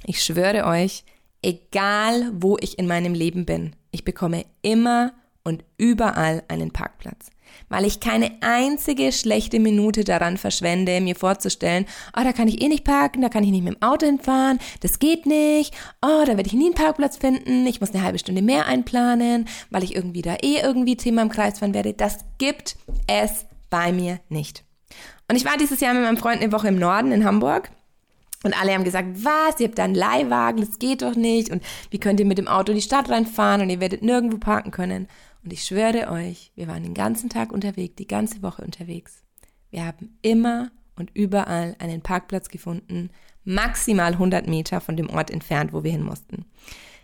ich 0.06 0.24
schwöre 0.24 0.66
euch, 0.66 1.04
egal 1.42 2.32
wo 2.34 2.58
ich 2.60 2.80
in 2.80 2.88
meinem 2.88 3.14
Leben 3.14 3.46
bin, 3.46 3.76
ich 3.92 4.04
bekomme 4.04 4.46
immer 4.62 5.14
und 5.44 5.64
überall 5.78 6.44
einen 6.48 6.72
Parkplatz. 6.72 7.30
Weil 7.70 7.86
ich 7.86 8.00
keine 8.00 8.32
einzige 8.42 9.12
schlechte 9.12 9.60
Minute 9.60 10.04
daran 10.04 10.38
verschwende, 10.38 11.02
mir 11.02 11.16
vorzustellen, 11.16 11.86
oh, 12.18 12.22
da 12.24 12.34
kann 12.34 12.48
ich 12.48 12.62
eh 12.62 12.68
nicht 12.68 12.84
parken, 12.84 13.22
da 13.22 13.30
kann 13.30 13.44
ich 13.44 13.52
nicht 13.52 13.64
mit 13.64 13.76
dem 13.76 13.82
Auto 13.82 14.06
hinfahren, 14.06 14.60
das 14.82 15.00
geht 15.00 15.26
nicht, 15.26 15.74
oh, 16.02 16.24
da 16.26 16.36
werde 16.36 16.48
ich 16.48 16.54
nie 16.54 16.66
einen 16.66 16.76
Parkplatz 16.76 17.18
finden, 17.18 17.66
ich 17.66 17.80
muss 17.80 17.94
eine 17.94 18.04
halbe 18.04 18.20
Stunde 18.20 18.42
mehr 18.42 18.66
einplanen, 18.66 19.48
weil 19.70 19.84
ich 19.84 19.96
irgendwie 19.96 20.22
da 20.22 20.36
eh 20.36 20.60
irgendwie 20.62 20.98
Thema 20.98 21.22
im 21.22 21.30
Kreis 21.30 21.60
fahren 21.60 21.74
werde. 21.74 21.94
Das 21.94 22.26
gibt 22.38 22.76
es 23.08 23.46
bei 23.70 23.92
mir 23.92 24.20
nicht. 24.30 24.67
Und 25.28 25.36
ich 25.36 25.46
war 25.46 25.58
dieses 25.58 25.80
Jahr 25.80 25.94
mit 25.94 26.04
meinem 26.04 26.18
Freund 26.18 26.42
eine 26.42 26.52
Woche 26.52 26.70
im 26.70 26.80
Norden 26.80 27.12
in 27.12 27.26
Hamburg. 27.26 27.70
Und 28.44 28.60
alle 28.60 28.74
haben 28.74 28.84
gesagt, 28.84 29.24
was, 29.24 29.60
ihr 29.60 29.68
habt 29.68 29.78
da 29.78 29.84
einen 29.84 29.96
Leihwagen, 29.96 30.62
das 30.62 30.80
geht 30.80 31.02
doch 31.02 31.16
nicht. 31.16 31.50
Und 31.50 31.64
wie 31.90 32.00
könnt 32.00 32.20
ihr 32.20 32.26
mit 32.26 32.38
dem 32.38 32.48
Auto 32.48 32.72
in 32.72 32.78
die 32.78 32.84
Stadt 32.84 33.10
reinfahren 33.10 33.62
und 33.62 33.70
ihr 33.70 33.80
werdet 33.80 34.04
nirgendwo 34.04 34.38
parken 34.38 34.72
können. 34.72 35.08
Und 35.44 35.54
ich 35.54 35.64
schwöre 35.64 36.12
euch, 36.12 36.52
wir 36.56 36.68
waren 36.68 36.84
den 36.84 36.94
ganzen 36.94 37.30
Tag 37.30 37.52
unterwegs, 37.52 37.96
die 37.96 38.08
ganze 38.08 38.42
Woche 38.44 38.64
unterwegs. 38.64 39.24
Wir 39.72 39.86
haben 39.86 40.18
immer 40.22 40.72
und 40.96 41.12
überall 41.14 41.76
einen 41.80 42.02
Parkplatz 42.02 42.50
gefunden, 42.50 43.10
maximal 43.44 44.14
100 44.14 44.48
Meter 44.48 44.82
von 44.82 44.98
dem 44.98 45.10
Ort 45.10 45.32
entfernt, 45.32 45.74
wo 45.74 45.84
wir 45.84 45.92
hin 45.92 46.04
mussten. 46.04 46.46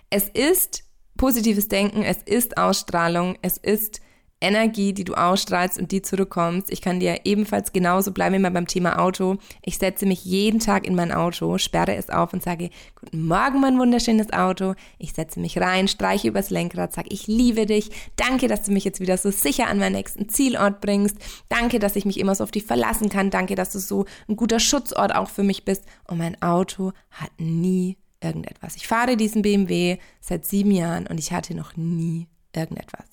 Es 0.10 0.28
ist 0.30 0.84
positives 1.18 1.68
Denken, 1.68 2.04
es 2.04 2.22
ist 2.24 2.58
Ausstrahlung, 2.58 3.38
es 3.42 3.58
ist 3.58 4.02
Energie, 4.44 4.94
die 4.94 5.06
du 5.06 5.14
ausstrahlst 5.14 5.80
und 5.80 5.92
die 5.92 6.02
zurückkommst. 6.02 6.70
Ich 6.70 6.82
kann 6.82 7.00
dir 7.00 7.22
ebenfalls 7.24 7.72
genauso, 7.72 8.12
bleiben 8.12 8.42
mal 8.42 8.52
beim 8.52 8.68
Thema 8.68 9.00
Auto. 9.00 9.38
Ich 9.62 9.78
setze 9.78 10.06
mich 10.06 10.26
jeden 10.26 10.60
Tag 10.60 10.86
in 10.86 10.96
mein 10.96 11.12
Auto, 11.14 11.58
sperre 11.58 11.96
es 11.96 12.10
auf 12.10 12.34
und 12.34 12.44
sage, 12.44 12.70
guten 13.00 13.26
Morgen, 13.26 13.62
mein 13.62 13.80
wunderschönes 13.80 14.34
Auto. 14.34 14.76
Ich 15.00 15.14
setze 15.14 15.40
mich 15.40 15.60
rein, 15.60 15.88
streiche 15.88 16.28
übers 16.28 16.50
Lenkrad, 16.50 16.94
sage, 16.94 17.08
ich 17.10 17.28
liebe 17.28 17.66
dich. 17.66 17.90
Danke, 18.18 18.48
dass 18.48 18.64
du 18.64 18.74
mich 18.74 18.84
jetzt 18.84 19.00
wieder 19.00 19.18
so 19.18 19.32
sicher 19.32 19.68
an 19.68 19.80
meinen 19.80 19.96
nächsten 19.96 20.28
Zielort 20.28 20.82
bringst. 20.82 21.18
Danke, 21.48 21.80
dass 21.80 21.96
ich 21.96 22.06
mich 22.06 22.20
immer 22.20 22.36
so 22.36 22.44
auf 22.44 22.52
dich 22.52 22.66
verlassen 22.66 23.08
kann. 23.08 23.30
Danke, 23.30 23.56
dass 23.56 23.72
du 23.72 23.80
so 23.80 24.06
ein 24.28 24.36
guter 24.36 24.60
Schutzort 24.60 25.16
auch 25.16 25.30
für 25.30 25.44
mich 25.44 25.64
bist. 25.64 25.86
Und 26.08 26.18
mein 26.18 26.40
Auto 26.42 26.92
hat 27.12 27.32
nie 27.40 27.98
irgendetwas. 28.22 28.76
Ich 28.76 28.88
fahre 28.88 29.16
diesen 29.16 29.42
BMW 29.42 29.98
seit 30.20 30.46
sieben 30.46 30.72
Jahren 30.72 31.08
und 31.08 31.18
ich 31.18 31.32
hatte 31.32 31.56
noch 31.56 31.78
nie 31.78 32.28
irgendetwas 32.54 33.13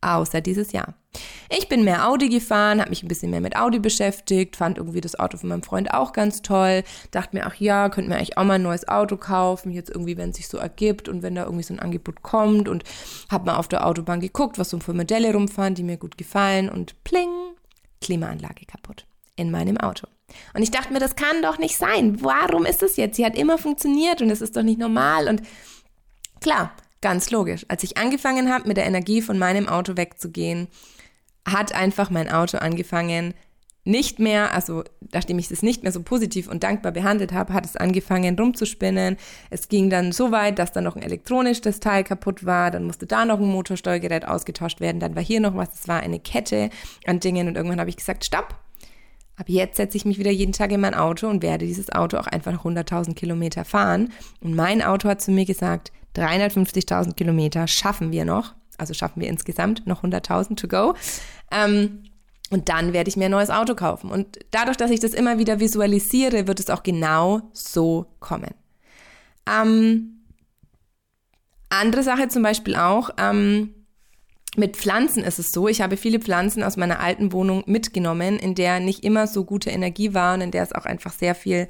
außer 0.00 0.40
dieses 0.40 0.72
Jahr. 0.72 0.94
Ich 1.48 1.68
bin 1.68 1.84
mehr 1.84 2.08
Audi 2.08 2.28
gefahren, 2.28 2.80
habe 2.80 2.90
mich 2.90 3.02
ein 3.02 3.08
bisschen 3.08 3.30
mehr 3.30 3.40
mit 3.40 3.56
Audi 3.56 3.78
beschäftigt, 3.78 4.56
fand 4.56 4.78
irgendwie 4.78 5.00
das 5.00 5.18
Auto 5.18 5.38
von 5.38 5.48
meinem 5.48 5.62
Freund 5.62 5.92
auch 5.94 6.12
ganz 6.12 6.42
toll, 6.42 6.82
dachte 7.10 7.36
mir, 7.36 7.46
ach 7.46 7.54
ja, 7.56 7.88
könnte 7.88 8.10
mir 8.10 8.16
eigentlich 8.16 8.36
auch 8.36 8.44
mal 8.44 8.54
ein 8.54 8.62
neues 8.62 8.86
Auto 8.88 9.16
kaufen, 9.16 9.70
jetzt 9.70 9.90
irgendwie, 9.90 10.16
wenn 10.16 10.30
es 10.30 10.36
sich 10.36 10.48
so 10.48 10.58
ergibt 10.58 11.08
und 11.08 11.22
wenn 11.22 11.34
da 11.34 11.44
irgendwie 11.44 11.64
so 11.64 11.74
ein 11.74 11.80
Angebot 11.80 12.22
kommt 12.22 12.68
und 12.68 12.84
habe 13.30 13.46
mal 13.46 13.56
auf 13.56 13.68
der 13.68 13.86
Autobahn 13.86 14.20
geguckt, 14.20 14.58
was 14.58 14.70
so 14.70 14.78
für 14.80 14.94
Modelle 14.94 15.32
rumfahren, 15.32 15.74
die 15.74 15.84
mir 15.84 15.96
gut 15.96 16.18
gefallen 16.18 16.68
und 16.68 17.02
pling, 17.04 17.30
Klimaanlage 18.00 18.66
kaputt 18.66 19.06
in 19.36 19.50
meinem 19.50 19.78
Auto. 19.78 20.06
Und 20.54 20.62
ich 20.62 20.70
dachte 20.70 20.92
mir, 20.92 20.98
das 20.98 21.14
kann 21.14 21.42
doch 21.42 21.58
nicht 21.58 21.76
sein. 21.76 22.22
Warum 22.22 22.66
ist 22.66 22.82
das 22.82 22.96
jetzt? 22.96 23.16
Sie 23.16 23.24
hat 23.24 23.36
immer 23.36 23.58
funktioniert 23.58 24.20
und 24.20 24.30
es 24.30 24.40
ist 24.40 24.56
doch 24.56 24.62
nicht 24.62 24.78
normal 24.78 25.28
und 25.28 25.42
klar, 26.40 26.72
Ganz 27.06 27.30
logisch. 27.30 27.64
Als 27.68 27.84
ich 27.84 27.98
angefangen 27.98 28.52
habe, 28.52 28.66
mit 28.66 28.76
der 28.76 28.84
Energie 28.84 29.22
von 29.22 29.38
meinem 29.38 29.68
Auto 29.68 29.96
wegzugehen, 29.96 30.66
hat 31.46 31.72
einfach 31.72 32.10
mein 32.10 32.28
Auto 32.28 32.58
angefangen, 32.58 33.32
nicht 33.84 34.18
mehr, 34.18 34.52
also 34.52 34.82
nachdem 35.12 35.38
ich 35.38 35.48
es 35.48 35.62
nicht 35.62 35.84
mehr 35.84 35.92
so 35.92 36.02
positiv 36.02 36.48
und 36.48 36.64
dankbar 36.64 36.90
behandelt 36.90 37.32
habe, 37.32 37.52
hat 37.52 37.64
es 37.64 37.76
angefangen 37.76 38.36
rumzuspinnen. 38.36 39.18
Es 39.50 39.68
ging 39.68 39.88
dann 39.88 40.10
so 40.10 40.32
weit, 40.32 40.58
dass 40.58 40.72
dann 40.72 40.82
noch 40.82 40.96
ein 40.96 41.02
elektronisches 41.02 41.78
Teil 41.78 42.02
kaputt 42.02 42.44
war, 42.44 42.72
dann 42.72 42.82
musste 42.82 43.06
da 43.06 43.24
noch 43.24 43.38
ein 43.38 43.46
Motorsteuergerät 43.46 44.26
ausgetauscht 44.26 44.80
werden, 44.80 44.98
dann 44.98 45.14
war 45.14 45.22
hier 45.22 45.38
noch 45.38 45.54
was, 45.54 45.74
es 45.74 45.86
war 45.86 46.00
eine 46.00 46.18
Kette 46.18 46.70
an 47.06 47.20
Dingen 47.20 47.46
und 47.46 47.56
irgendwann 47.56 47.78
habe 47.78 47.90
ich 47.90 47.98
gesagt, 47.98 48.24
stopp. 48.24 48.56
Ab 49.36 49.48
jetzt 49.48 49.76
setze 49.76 49.96
ich 49.96 50.06
mich 50.06 50.18
wieder 50.18 50.32
jeden 50.32 50.52
Tag 50.52 50.72
in 50.72 50.80
mein 50.80 50.94
Auto 50.94 51.28
und 51.28 51.44
werde 51.44 51.66
dieses 51.66 51.92
Auto 51.92 52.16
auch 52.16 52.26
einfach 52.26 52.52
noch 52.52 52.64
100.000 52.64 53.14
Kilometer 53.14 53.64
fahren. 53.64 54.10
Und 54.40 54.56
mein 54.56 54.82
Auto 54.82 55.10
hat 55.10 55.20
zu 55.20 55.30
mir 55.30 55.44
gesagt, 55.44 55.92
350.000 56.16 57.14
Kilometer 57.14 57.66
schaffen 57.66 58.12
wir 58.12 58.24
noch. 58.24 58.54
Also 58.78 58.94
schaffen 58.94 59.20
wir 59.20 59.28
insgesamt 59.28 59.86
noch 59.86 60.02
100.000 60.02 60.56
to 60.56 60.68
go. 60.68 60.94
Ähm, 61.50 62.04
und 62.50 62.68
dann 62.68 62.92
werde 62.92 63.08
ich 63.08 63.16
mir 63.16 63.26
ein 63.26 63.30
neues 63.32 63.50
Auto 63.50 63.74
kaufen. 63.74 64.10
Und 64.10 64.38
dadurch, 64.50 64.76
dass 64.76 64.90
ich 64.90 65.00
das 65.00 65.14
immer 65.14 65.38
wieder 65.38 65.58
visualisiere, 65.58 66.46
wird 66.46 66.60
es 66.60 66.70
auch 66.70 66.82
genau 66.82 67.42
so 67.52 68.06
kommen. 68.20 68.54
Ähm, 69.50 70.22
andere 71.68 72.02
Sache 72.02 72.28
zum 72.28 72.42
Beispiel 72.42 72.76
auch, 72.76 73.10
ähm, 73.18 73.74
mit 74.56 74.76
Pflanzen 74.76 75.22
ist 75.22 75.38
es 75.38 75.52
so, 75.52 75.68
ich 75.68 75.82
habe 75.82 75.96
viele 75.96 76.18
Pflanzen 76.18 76.62
aus 76.62 76.76
meiner 76.76 77.00
alten 77.00 77.32
Wohnung 77.32 77.64
mitgenommen, 77.66 78.38
in 78.38 78.54
der 78.54 78.80
nicht 78.80 79.04
immer 79.04 79.26
so 79.26 79.44
gute 79.44 79.70
Energie 79.70 80.14
war 80.14 80.34
und 80.34 80.40
in 80.40 80.50
der 80.50 80.62
es 80.62 80.72
auch 80.72 80.86
einfach 80.86 81.12
sehr 81.12 81.34
viel 81.34 81.68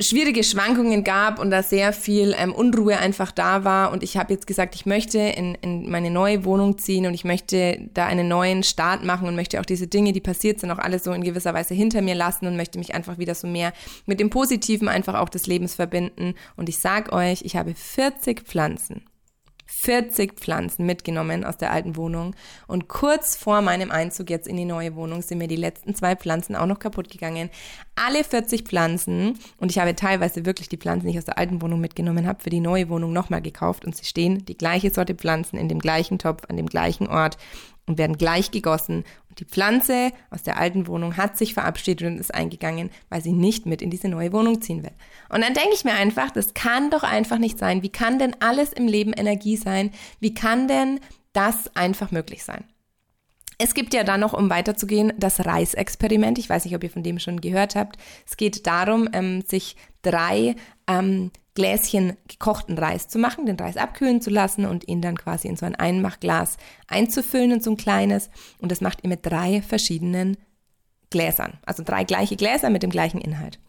schwierige 0.00 0.44
Schwankungen 0.44 1.04
gab 1.04 1.38
und 1.38 1.50
da 1.50 1.62
sehr 1.62 1.92
viel 1.92 2.34
ähm, 2.38 2.52
Unruhe 2.52 2.98
einfach 2.98 3.32
da 3.32 3.64
war. 3.64 3.92
Und 3.92 4.02
ich 4.02 4.16
habe 4.16 4.32
jetzt 4.32 4.46
gesagt, 4.46 4.74
ich 4.74 4.86
möchte 4.86 5.18
in, 5.18 5.56
in 5.56 5.90
meine 5.90 6.10
neue 6.10 6.44
Wohnung 6.44 6.78
ziehen 6.78 7.06
und 7.06 7.14
ich 7.14 7.24
möchte 7.24 7.88
da 7.94 8.06
einen 8.06 8.28
neuen 8.28 8.62
Start 8.62 9.04
machen 9.04 9.28
und 9.28 9.36
möchte 9.36 9.60
auch 9.60 9.64
diese 9.64 9.86
Dinge, 9.86 10.12
die 10.12 10.20
passiert 10.20 10.60
sind, 10.60 10.70
auch 10.70 10.78
alles 10.78 11.04
so 11.04 11.12
in 11.12 11.22
gewisser 11.22 11.54
Weise 11.54 11.74
hinter 11.74 12.02
mir 12.02 12.14
lassen 12.14 12.46
und 12.46 12.56
möchte 12.56 12.78
mich 12.78 12.94
einfach 12.94 13.18
wieder 13.18 13.34
so 13.34 13.46
mehr 13.46 13.72
mit 14.06 14.20
dem 14.20 14.30
Positiven 14.30 14.88
einfach 14.88 15.14
auch 15.14 15.28
des 15.28 15.46
Lebens 15.46 15.74
verbinden. 15.74 16.34
Und 16.56 16.68
ich 16.68 16.78
sag 16.78 17.12
euch, 17.12 17.42
ich 17.42 17.56
habe 17.56 17.74
40 17.74 18.42
Pflanzen 18.42 19.02
40 19.66 20.34
Pflanzen 20.34 20.86
mitgenommen 20.86 21.44
aus 21.44 21.56
der 21.56 21.70
alten 21.70 21.96
Wohnung. 21.96 22.34
Und 22.66 22.88
kurz 22.88 23.36
vor 23.36 23.62
meinem 23.62 23.90
Einzug 23.90 24.30
jetzt 24.30 24.48
in 24.48 24.56
die 24.56 24.64
neue 24.64 24.94
Wohnung 24.94 25.22
sind 25.22 25.38
mir 25.38 25.48
die 25.48 25.56
letzten 25.56 25.94
zwei 25.94 26.16
Pflanzen 26.16 26.56
auch 26.56 26.66
noch 26.66 26.78
kaputt 26.78 27.10
gegangen. 27.10 27.50
Alle 27.96 28.24
40 28.24 28.62
Pflanzen, 28.62 29.38
und 29.58 29.70
ich 29.70 29.78
habe 29.78 29.94
teilweise 29.94 30.44
wirklich 30.46 30.68
die 30.68 30.78
Pflanzen, 30.78 31.06
die 31.06 31.12
ich 31.12 31.18
aus 31.18 31.24
der 31.24 31.38
alten 31.38 31.62
Wohnung 31.62 31.80
mitgenommen 31.80 32.26
habe, 32.26 32.42
für 32.42 32.50
die 32.50 32.60
neue 32.60 32.88
Wohnung 32.88 33.12
nochmal 33.12 33.42
gekauft. 33.42 33.84
Und 33.84 33.96
sie 33.96 34.04
stehen 34.04 34.44
die 34.44 34.58
gleiche 34.58 34.90
Sorte 34.90 35.14
Pflanzen 35.14 35.58
in 35.58 35.68
dem 35.68 35.78
gleichen 35.78 36.18
Topf, 36.18 36.42
an 36.48 36.56
dem 36.56 36.66
gleichen 36.66 37.06
Ort 37.06 37.38
und 37.86 37.98
werden 37.98 38.16
gleich 38.16 38.50
gegossen. 38.50 39.04
Die 39.38 39.44
Pflanze 39.44 40.12
aus 40.30 40.42
der 40.42 40.58
alten 40.58 40.86
Wohnung 40.86 41.16
hat 41.16 41.36
sich 41.36 41.54
verabschiedet 41.54 42.06
und 42.06 42.18
ist 42.18 42.34
eingegangen, 42.34 42.90
weil 43.08 43.22
sie 43.22 43.32
nicht 43.32 43.66
mit 43.66 43.82
in 43.82 43.90
diese 43.90 44.08
neue 44.08 44.32
Wohnung 44.32 44.62
ziehen 44.62 44.82
will. 44.82 44.92
Und 45.28 45.42
dann 45.42 45.54
denke 45.54 45.74
ich 45.74 45.84
mir 45.84 45.94
einfach, 45.94 46.30
das 46.30 46.54
kann 46.54 46.90
doch 46.90 47.02
einfach 47.02 47.38
nicht 47.38 47.58
sein. 47.58 47.82
Wie 47.82 47.90
kann 47.90 48.18
denn 48.18 48.36
alles 48.40 48.72
im 48.72 48.86
Leben 48.86 49.12
Energie 49.12 49.56
sein? 49.56 49.90
Wie 50.20 50.34
kann 50.34 50.68
denn 50.68 51.00
das 51.32 51.74
einfach 51.76 52.10
möglich 52.10 52.44
sein? 52.44 52.64
Es 53.58 53.74
gibt 53.74 53.94
ja 53.94 54.02
dann 54.02 54.20
noch, 54.20 54.32
um 54.32 54.50
weiterzugehen, 54.50 55.12
das 55.16 55.44
Reisexperiment. 55.44 56.38
Ich 56.38 56.50
weiß 56.50 56.64
nicht, 56.64 56.74
ob 56.74 56.82
ihr 56.82 56.90
von 56.90 57.04
dem 57.04 57.18
schon 57.18 57.40
gehört 57.40 57.76
habt. 57.76 57.96
Es 58.26 58.36
geht 58.36 58.66
darum, 58.66 59.08
ähm, 59.12 59.42
sich 59.42 59.76
drei 60.02 60.56
ähm, 60.88 61.30
Gläschen 61.54 62.16
gekochten 62.28 62.76
Reis 62.76 63.08
zu 63.08 63.18
machen, 63.18 63.46
den 63.46 63.56
Reis 63.56 63.76
abkühlen 63.76 64.20
zu 64.20 64.30
lassen 64.30 64.64
und 64.66 64.88
ihn 64.88 65.00
dann 65.00 65.16
quasi 65.16 65.48
in 65.48 65.56
so 65.56 65.64
ein 65.64 65.76
Einmachglas 65.76 66.56
einzufüllen 66.88 67.52
in 67.52 67.60
so 67.60 67.70
ein 67.70 67.76
kleines. 67.76 68.28
Und 68.58 68.72
das 68.72 68.80
macht 68.80 69.04
ihr 69.04 69.08
mit 69.08 69.24
drei 69.24 69.62
verschiedenen 69.62 70.36
Gläsern. 71.10 71.58
Also 71.64 71.84
drei 71.84 72.02
gleiche 72.02 72.36
Gläser 72.36 72.70
mit 72.70 72.82
dem 72.82 72.90
gleichen 72.90 73.20
Inhalt. 73.20 73.60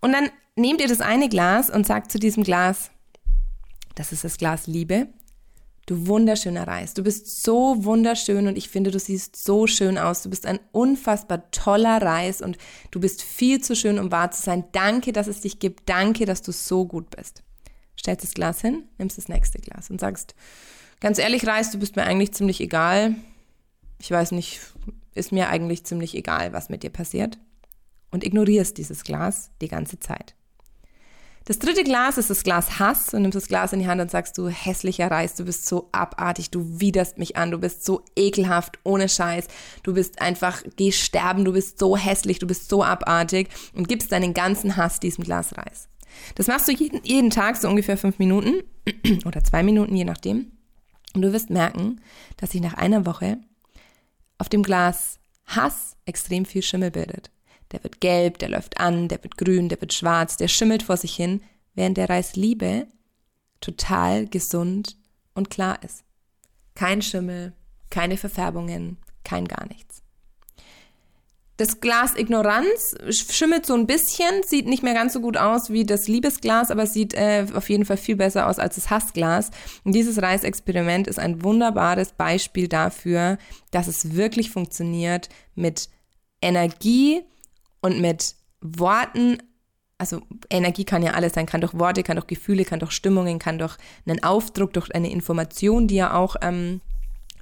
Und 0.00 0.12
dann 0.12 0.30
nehmt 0.56 0.80
ihr 0.80 0.88
das 0.88 1.02
eine 1.02 1.28
Glas 1.28 1.68
und 1.68 1.86
sagt 1.86 2.10
zu 2.10 2.18
diesem 2.18 2.42
Glas, 2.42 2.90
das 3.94 4.12
ist 4.12 4.24
das 4.24 4.38
Glas 4.38 4.66
Liebe. 4.66 5.08
Du 5.90 6.06
wunderschöner 6.06 6.68
Reis. 6.68 6.94
Du 6.94 7.02
bist 7.02 7.42
so 7.42 7.82
wunderschön 7.84 8.46
und 8.46 8.56
ich 8.56 8.68
finde, 8.68 8.92
du 8.92 9.00
siehst 9.00 9.34
so 9.34 9.66
schön 9.66 9.98
aus. 9.98 10.22
Du 10.22 10.30
bist 10.30 10.46
ein 10.46 10.60
unfassbar 10.70 11.50
toller 11.50 12.00
Reis 12.00 12.40
und 12.40 12.58
du 12.92 13.00
bist 13.00 13.24
viel 13.24 13.60
zu 13.60 13.74
schön, 13.74 13.98
um 13.98 14.12
wahr 14.12 14.30
zu 14.30 14.40
sein. 14.40 14.62
Danke, 14.70 15.10
dass 15.10 15.26
es 15.26 15.40
dich 15.40 15.58
gibt. 15.58 15.88
Danke, 15.88 16.26
dass 16.26 16.42
du 16.42 16.52
so 16.52 16.86
gut 16.86 17.10
bist. 17.10 17.42
Stellst 17.98 18.22
das 18.22 18.34
Glas 18.34 18.60
hin, 18.60 18.84
nimmst 18.98 19.18
das 19.18 19.26
nächste 19.26 19.58
Glas 19.58 19.90
und 19.90 20.00
sagst, 20.00 20.36
ganz 21.00 21.18
ehrlich, 21.18 21.44
Reis, 21.44 21.72
du 21.72 21.78
bist 21.80 21.96
mir 21.96 22.04
eigentlich 22.04 22.30
ziemlich 22.34 22.60
egal. 22.60 23.16
Ich 23.98 24.12
weiß 24.12 24.30
nicht, 24.30 24.60
ist 25.16 25.32
mir 25.32 25.48
eigentlich 25.48 25.82
ziemlich 25.82 26.14
egal, 26.14 26.52
was 26.52 26.68
mit 26.68 26.84
dir 26.84 26.90
passiert. 26.90 27.36
Und 28.12 28.22
ignorierst 28.22 28.78
dieses 28.78 29.02
Glas 29.02 29.50
die 29.60 29.66
ganze 29.66 29.98
Zeit. 29.98 30.36
Das 31.46 31.58
dritte 31.58 31.84
Glas 31.84 32.18
ist 32.18 32.28
das 32.28 32.44
Glas 32.44 32.78
Hass 32.78 33.14
und 33.14 33.22
nimmst 33.22 33.34
das 33.34 33.48
Glas 33.48 33.72
in 33.72 33.80
die 33.80 33.88
Hand 33.88 34.00
und 34.00 34.10
sagst 34.10 34.36
du, 34.36 34.48
hässlicher 34.48 35.10
Reis, 35.10 35.34
du 35.34 35.44
bist 35.44 35.66
so 35.66 35.88
abartig, 35.90 36.50
du 36.50 36.80
widerst 36.80 37.18
mich 37.18 37.36
an, 37.36 37.50
du 37.50 37.58
bist 37.58 37.84
so 37.84 38.04
ekelhaft, 38.14 38.78
ohne 38.84 39.08
Scheiß, 39.08 39.48
du 39.82 39.94
bist 39.94 40.20
einfach, 40.20 40.62
geh 40.76 40.92
sterben, 40.92 41.44
du 41.44 41.52
bist 41.52 41.78
so 41.78 41.96
hässlich, 41.96 42.38
du 42.38 42.46
bist 42.46 42.68
so 42.68 42.84
abartig 42.84 43.48
und 43.74 43.88
gibst 43.88 44.12
deinen 44.12 44.34
ganzen 44.34 44.76
Hass 44.76 45.00
diesem 45.00 45.24
Glas 45.24 45.56
Reis. 45.56 45.88
Das 46.34 46.46
machst 46.46 46.68
du 46.68 46.72
jeden, 46.72 47.00
jeden 47.04 47.30
Tag 47.30 47.56
so 47.56 47.68
ungefähr 47.68 47.96
fünf 47.96 48.18
Minuten 48.18 48.62
oder 49.24 49.42
zwei 49.42 49.62
Minuten, 49.62 49.96
je 49.96 50.04
nachdem. 50.04 50.52
Und 51.14 51.22
du 51.22 51.32
wirst 51.32 51.50
merken, 51.50 52.00
dass 52.36 52.50
sich 52.50 52.60
nach 52.60 52.74
einer 52.74 53.06
Woche 53.06 53.38
auf 54.38 54.48
dem 54.48 54.62
Glas 54.62 55.18
Hass 55.46 55.96
extrem 56.04 56.44
viel 56.44 56.62
Schimmel 56.62 56.90
bildet. 56.90 57.30
Der 57.72 57.82
wird 57.84 58.00
gelb, 58.00 58.38
der 58.38 58.48
läuft 58.48 58.78
an, 58.80 59.08
der 59.08 59.22
wird 59.22 59.36
grün, 59.36 59.68
der 59.68 59.80
wird 59.80 59.92
schwarz, 59.92 60.36
der 60.36 60.48
schimmelt 60.48 60.82
vor 60.82 60.96
sich 60.96 61.14
hin, 61.14 61.42
während 61.74 61.96
der 61.96 62.10
Reis 62.10 62.36
Liebe 62.36 62.86
total 63.60 64.26
gesund 64.26 64.96
und 65.34 65.50
klar 65.50 65.82
ist. 65.82 66.04
Kein 66.74 67.02
Schimmel, 67.02 67.52
keine 67.90 68.16
Verfärbungen, 68.16 68.96
kein 69.24 69.46
gar 69.46 69.66
nichts. 69.66 70.02
Das 71.60 71.78
Glas 71.82 72.16
Ignoranz 72.16 72.96
schimmelt 73.10 73.66
so 73.66 73.74
ein 73.74 73.86
bisschen, 73.86 74.42
sieht 74.46 74.66
nicht 74.66 74.82
mehr 74.82 74.94
ganz 74.94 75.12
so 75.12 75.20
gut 75.20 75.36
aus 75.36 75.68
wie 75.68 75.84
das 75.84 76.08
Liebesglas, 76.08 76.70
aber 76.70 76.86
sieht 76.86 77.12
äh, 77.12 77.46
auf 77.52 77.68
jeden 77.68 77.84
Fall 77.84 77.98
viel 77.98 78.16
besser 78.16 78.48
aus 78.48 78.58
als 78.58 78.76
das 78.76 78.88
Hassglas. 78.88 79.50
Und 79.84 79.92
dieses 79.94 80.22
Reisexperiment 80.22 81.06
ist 81.06 81.18
ein 81.18 81.44
wunderbares 81.44 82.12
Beispiel 82.12 82.66
dafür, 82.66 83.36
dass 83.72 83.88
es 83.88 84.16
wirklich 84.16 84.50
funktioniert 84.50 85.28
mit 85.54 85.90
Energie 86.40 87.20
und 87.80 88.00
mit 88.00 88.34
Worten, 88.60 89.38
also 89.98 90.20
Energie 90.50 90.84
kann 90.84 91.02
ja 91.02 91.12
alles 91.12 91.34
sein, 91.34 91.46
kann 91.46 91.60
durch 91.60 91.78
Worte, 91.78 92.02
kann 92.02 92.16
durch 92.16 92.26
Gefühle, 92.26 92.64
kann 92.64 92.80
durch 92.80 92.92
Stimmungen, 92.92 93.38
kann 93.38 93.58
durch 93.58 93.76
einen 94.06 94.22
Aufdruck, 94.22 94.72
durch 94.72 94.94
eine 94.94 95.10
Information, 95.10 95.86
die 95.88 95.96
ja 95.96 96.14
auch 96.14 96.36
ähm, 96.42 96.80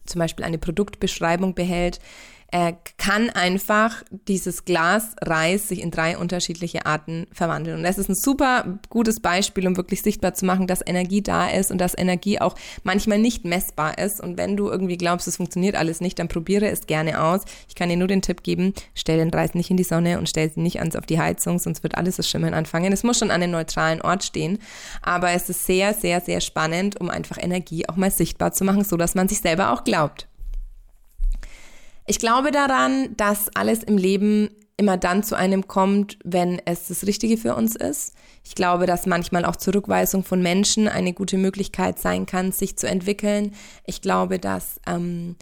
zum 0.06 0.18
Beispiel 0.20 0.44
eine 0.44 0.58
Produktbeschreibung 0.58 1.54
behält, 1.54 2.00
er 2.50 2.78
kann 2.96 3.28
einfach 3.28 4.02
dieses 4.10 4.64
Glas 4.64 5.14
Reis 5.20 5.68
sich 5.68 5.82
in 5.82 5.90
drei 5.90 6.16
unterschiedliche 6.16 6.86
Arten 6.86 7.26
verwandeln. 7.30 7.76
Und 7.76 7.82
das 7.82 7.98
ist 7.98 8.08
ein 8.08 8.14
super 8.14 8.78
gutes 8.88 9.20
Beispiel, 9.20 9.66
um 9.66 9.76
wirklich 9.76 10.00
sichtbar 10.00 10.32
zu 10.32 10.46
machen, 10.46 10.66
dass 10.66 10.80
Energie 10.84 11.20
da 11.20 11.50
ist 11.50 11.70
und 11.70 11.78
dass 11.78 11.96
Energie 11.96 12.40
auch 12.40 12.54
manchmal 12.84 13.18
nicht 13.18 13.44
messbar 13.44 13.98
ist. 13.98 14.22
Und 14.22 14.38
wenn 14.38 14.56
du 14.56 14.70
irgendwie 14.70 14.96
glaubst, 14.96 15.28
es 15.28 15.36
funktioniert 15.36 15.76
alles 15.76 16.00
nicht, 16.00 16.18
dann 16.18 16.28
probiere 16.28 16.68
es 16.70 16.86
gerne 16.86 17.22
aus. 17.22 17.42
Ich 17.68 17.74
kann 17.74 17.90
dir 17.90 17.98
nur 17.98 18.08
den 18.08 18.22
Tipp 18.22 18.42
geben, 18.42 18.72
stell 18.94 19.18
den 19.18 19.30
Reis 19.30 19.52
nicht 19.54 19.70
in 19.70 19.76
die 19.76 19.84
Sonne 19.84 20.18
und 20.18 20.26
stell 20.26 20.50
sie 20.50 20.60
nicht 20.60 20.78
ans 20.78 20.96
auf 20.96 21.04
die 21.04 21.20
Heizung, 21.20 21.58
sonst 21.58 21.82
wird 21.82 21.96
alles 21.96 22.16
das 22.16 22.30
Schimmern 22.30 22.54
anfangen. 22.54 22.94
Es 22.94 23.04
muss 23.04 23.18
schon 23.18 23.30
an 23.30 23.42
einem 23.42 23.52
neutralen 23.52 24.00
Ort 24.00 24.24
stehen. 24.24 24.58
Aber 25.02 25.32
es 25.32 25.50
ist 25.50 25.66
sehr, 25.66 25.92
sehr, 25.92 26.22
sehr 26.22 26.40
spannend, 26.40 26.98
um 26.98 27.10
einfach 27.10 27.36
Energie 27.38 27.86
auch 27.90 27.96
mal 27.96 28.10
sichtbar 28.10 28.52
zu 28.52 28.64
machen, 28.64 28.84
so 28.84 28.96
dass 28.96 29.14
man 29.14 29.28
sich 29.28 29.40
selber 29.40 29.70
auch 29.72 29.84
glaubt. 29.84 30.28
Ich 32.10 32.18
glaube 32.18 32.52
daran, 32.52 33.14
dass 33.18 33.54
alles 33.54 33.82
im 33.82 33.98
Leben 33.98 34.48
immer 34.78 34.96
dann 34.96 35.22
zu 35.22 35.36
einem 35.36 35.68
kommt, 35.68 36.18
wenn 36.24 36.58
es 36.64 36.88
das 36.88 37.06
Richtige 37.06 37.36
für 37.36 37.54
uns 37.54 37.76
ist. 37.76 38.14
Ich 38.44 38.54
glaube, 38.54 38.86
dass 38.86 39.04
manchmal 39.04 39.44
auch 39.44 39.56
Zurückweisung 39.56 40.24
von 40.24 40.40
Menschen 40.40 40.88
eine 40.88 41.12
gute 41.12 41.36
Möglichkeit 41.36 41.98
sein 41.98 42.24
kann, 42.24 42.50
sich 42.50 42.78
zu 42.78 42.88
entwickeln. 42.88 43.52
Ich 43.84 44.00
glaube, 44.00 44.38
dass 44.38 44.80
ähm, 44.86 45.36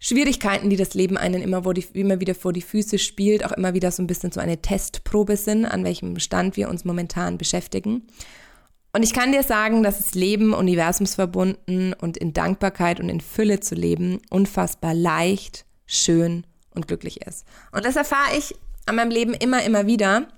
Schwierigkeiten, 0.00 0.70
die 0.70 0.76
das 0.76 0.94
Leben 0.94 1.18
einen 1.18 1.42
immer, 1.42 1.60
die, 1.74 1.84
immer 1.92 2.20
wieder 2.20 2.34
vor 2.34 2.54
die 2.54 2.62
Füße 2.62 2.98
spielt, 2.98 3.44
auch 3.44 3.52
immer 3.52 3.74
wieder 3.74 3.90
so 3.90 4.02
ein 4.02 4.06
bisschen 4.06 4.32
so 4.32 4.40
eine 4.40 4.62
Testprobe 4.62 5.36
sind, 5.36 5.66
an 5.66 5.84
welchem 5.84 6.18
Stand 6.18 6.56
wir 6.56 6.70
uns 6.70 6.86
momentan 6.86 7.36
beschäftigen. 7.36 8.06
Und 8.94 9.02
ich 9.02 9.12
kann 9.12 9.32
dir 9.32 9.42
sagen, 9.42 9.82
dass 9.82 9.98
das 9.98 10.14
Leben 10.14 10.54
universumsverbunden 10.54 11.92
und 11.92 12.16
in 12.16 12.32
Dankbarkeit 12.32 12.98
und 12.98 13.10
in 13.10 13.20
Fülle 13.20 13.60
zu 13.60 13.74
leben 13.74 14.20
unfassbar 14.30 14.94
leicht, 14.94 15.66
schön 15.88 16.46
und 16.72 16.86
glücklich 16.86 17.22
ist. 17.26 17.44
Und 17.72 17.84
das 17.84 17.96
erfahre 17.96 18.36
ich 18.36 18.54
an 18.86 18.94
meinem 18.94 19.10
Leben 19.10 19.34
immer, 19.34 19.64
immer 19.64 19.86
wieder. 19.86 20.28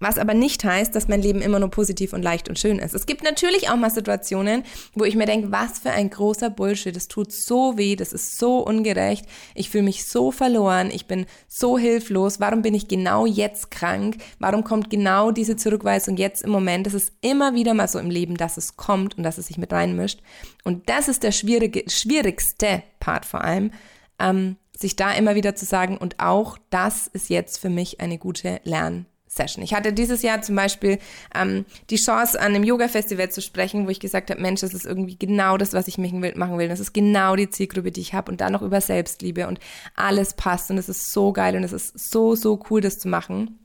Was 0.00 0.18
aber 0.18 0.34
nicht 0.34 0.64
heißt, 0.64 0.94
dass 0.94 1.08
mein 1.08 1.22
Leben 1.22 1.40
immer 1.40 1.60
nur 1.60 1.70
positiv 1.70 2.12
und 2.12 2.22
leicht 2.22 2.48
und 2.48 2.58
schön 2.58 2.80
ist. 2.80 2.94
Es 2.94 3.06
gibt 3.06 3.22
natürlich 3.22 3.70
auch 3.70 3.76
mal 3.76 3.90
Situationen, 3.90 4.64
wo 4.94 5.04
ich 5.04 5.14
mir 5.14 5.24
denke, 5.24 5.52
was 5.52 5.78
für 5.78 5.92
ein 5.92 6.10
großer 6.10 6.50
Bullshit. 6.50 6.94
Das 6.94 7.06
tut 7.06 7.32
so 7.32 7.78
weh, 7.78 7.94
das 7.94 8.12
ist 8.12 8.36
so 8.36 8.58
ungerecht. 8.58 9.24
Ich 9.54 9.70
fühle 9.70 9.84
mich 9.84 10.04
so 10.04 10.32
verloren, 10.32 10.90
ich 10.92 11.06
bin 11.06 11.26
so 11.48 11.78
hilflos. 11.78 12.40
Warum 12.40 12.60
bin 12.60 12.74
ich 12.74 12.88
genau 12.88 13.24
jetzt 13.24 13.70
krank? 13.70 14.16
Warum 14.40 14.64
kommt 14.64 14.90
genau 14.90 15.30
diese 15.30 15.56
Zurückweisung 15.56 16.16
jetzt 16.16 16.42
im 16.42 16.50
Moment? 16.50 16.86
Das 16.86 16.94
ist 16.94 17.12
immer 17.20 17.54
wieder 17.54 17.72
mal 17.72 17.88
so 17.88 18.00
im 18.00 18.10
Leben, 18.10 18.36
dass 18.36 18.56
es 18.56 18.76
kommt 18.76 19.16
und 19.16 19.22
dass 19.22 19.38
es 19.38 19.46
sich 19.46 19.58
mit 19.58 19.72
reinmischt. 19.72 20.20
Und 20.64 20.88
das 20.88 21.08
ist 21.08 21.22
der 21.22 21.32
schwierige, 21.32 21.88
schwierigste 21.88 22.82
Part 22.98 23.24
vor 23.24 23.42
allem. 23.42 23.70
Ähm, 24.18 24.56
sich 24.76 24.96
da 24.96 25.12
immer 25.12 25.34
wieder 25.34 25.54
zu 25.54 25.64
sagen, 25.64 25.96
und 25.96 26.20
auch 26.20 26.58
das 26.70 27.06
ist 27.06 27.28
jetzt 27.28 27.58
für 27.58 27.70
mich 27.70 28.00
eine 28.00 28.18
gute 28.18 28.60
Lernsession. 28.64 29.62
Ich 29.62 29.74
hatte 29.74 29.92
dieses 29.92 30.22
Jahr 30.22 30.42
zum 30.42 30.56
Beispiel 30.56 30.98
ähm, 31.34 31.64
die 31.90 31.96
Chance, 31.96 32.40
an 32.40 32.54
einem 32.54 32.64
Yoga-Festival 32.64 33.30
zu 33.30 33.40
sprechen, 33.40 33.86
wo 33.86 33.90
ich 33.90 34.00
gesagt 34.00 34.30
habe, 34.30 34.40
Mensch, 34.40 34.62
das 34.62 34.74
ist 34.74 34.84
irgendwie 34.84 35.16
genau 35.16 35.56
das, 35.56 35.72
was 35.72 35.88
ich. 35.88 35.98
Machen 35.98 36.58
will. 36.58 36.68
Das 36.68 36.80
ist 36.80 36.92
genau 36.92 37.36
die 37.36 37.50
Zielgruppe, 37.50 37.92
die 37.92 38.00
ich 38.00 38.14
habe. 38.14 38.30
Und 38.30 38.40
dann 38.40 38.52
noch 38.52 38.62
über 38.62 38.80
Selbstliebe 38.80 39.46
und 39.46 39.60
alles 39.94 40.34
passt. 40.34 40.70
Und 40.70 40.78
es 40.78 40.88
ist 40.88 41.12
so 41.12 41.32
geil 41.32 41.56
und 41.56 41.64
es 41.64 41.72
ist 41.72 42.10
so, 42.10 42.34
so 42.34 42.60
cool, 42.70 42.80
das 42.80 42.98
zu 42.98 43.08
machen. 43.08 43.58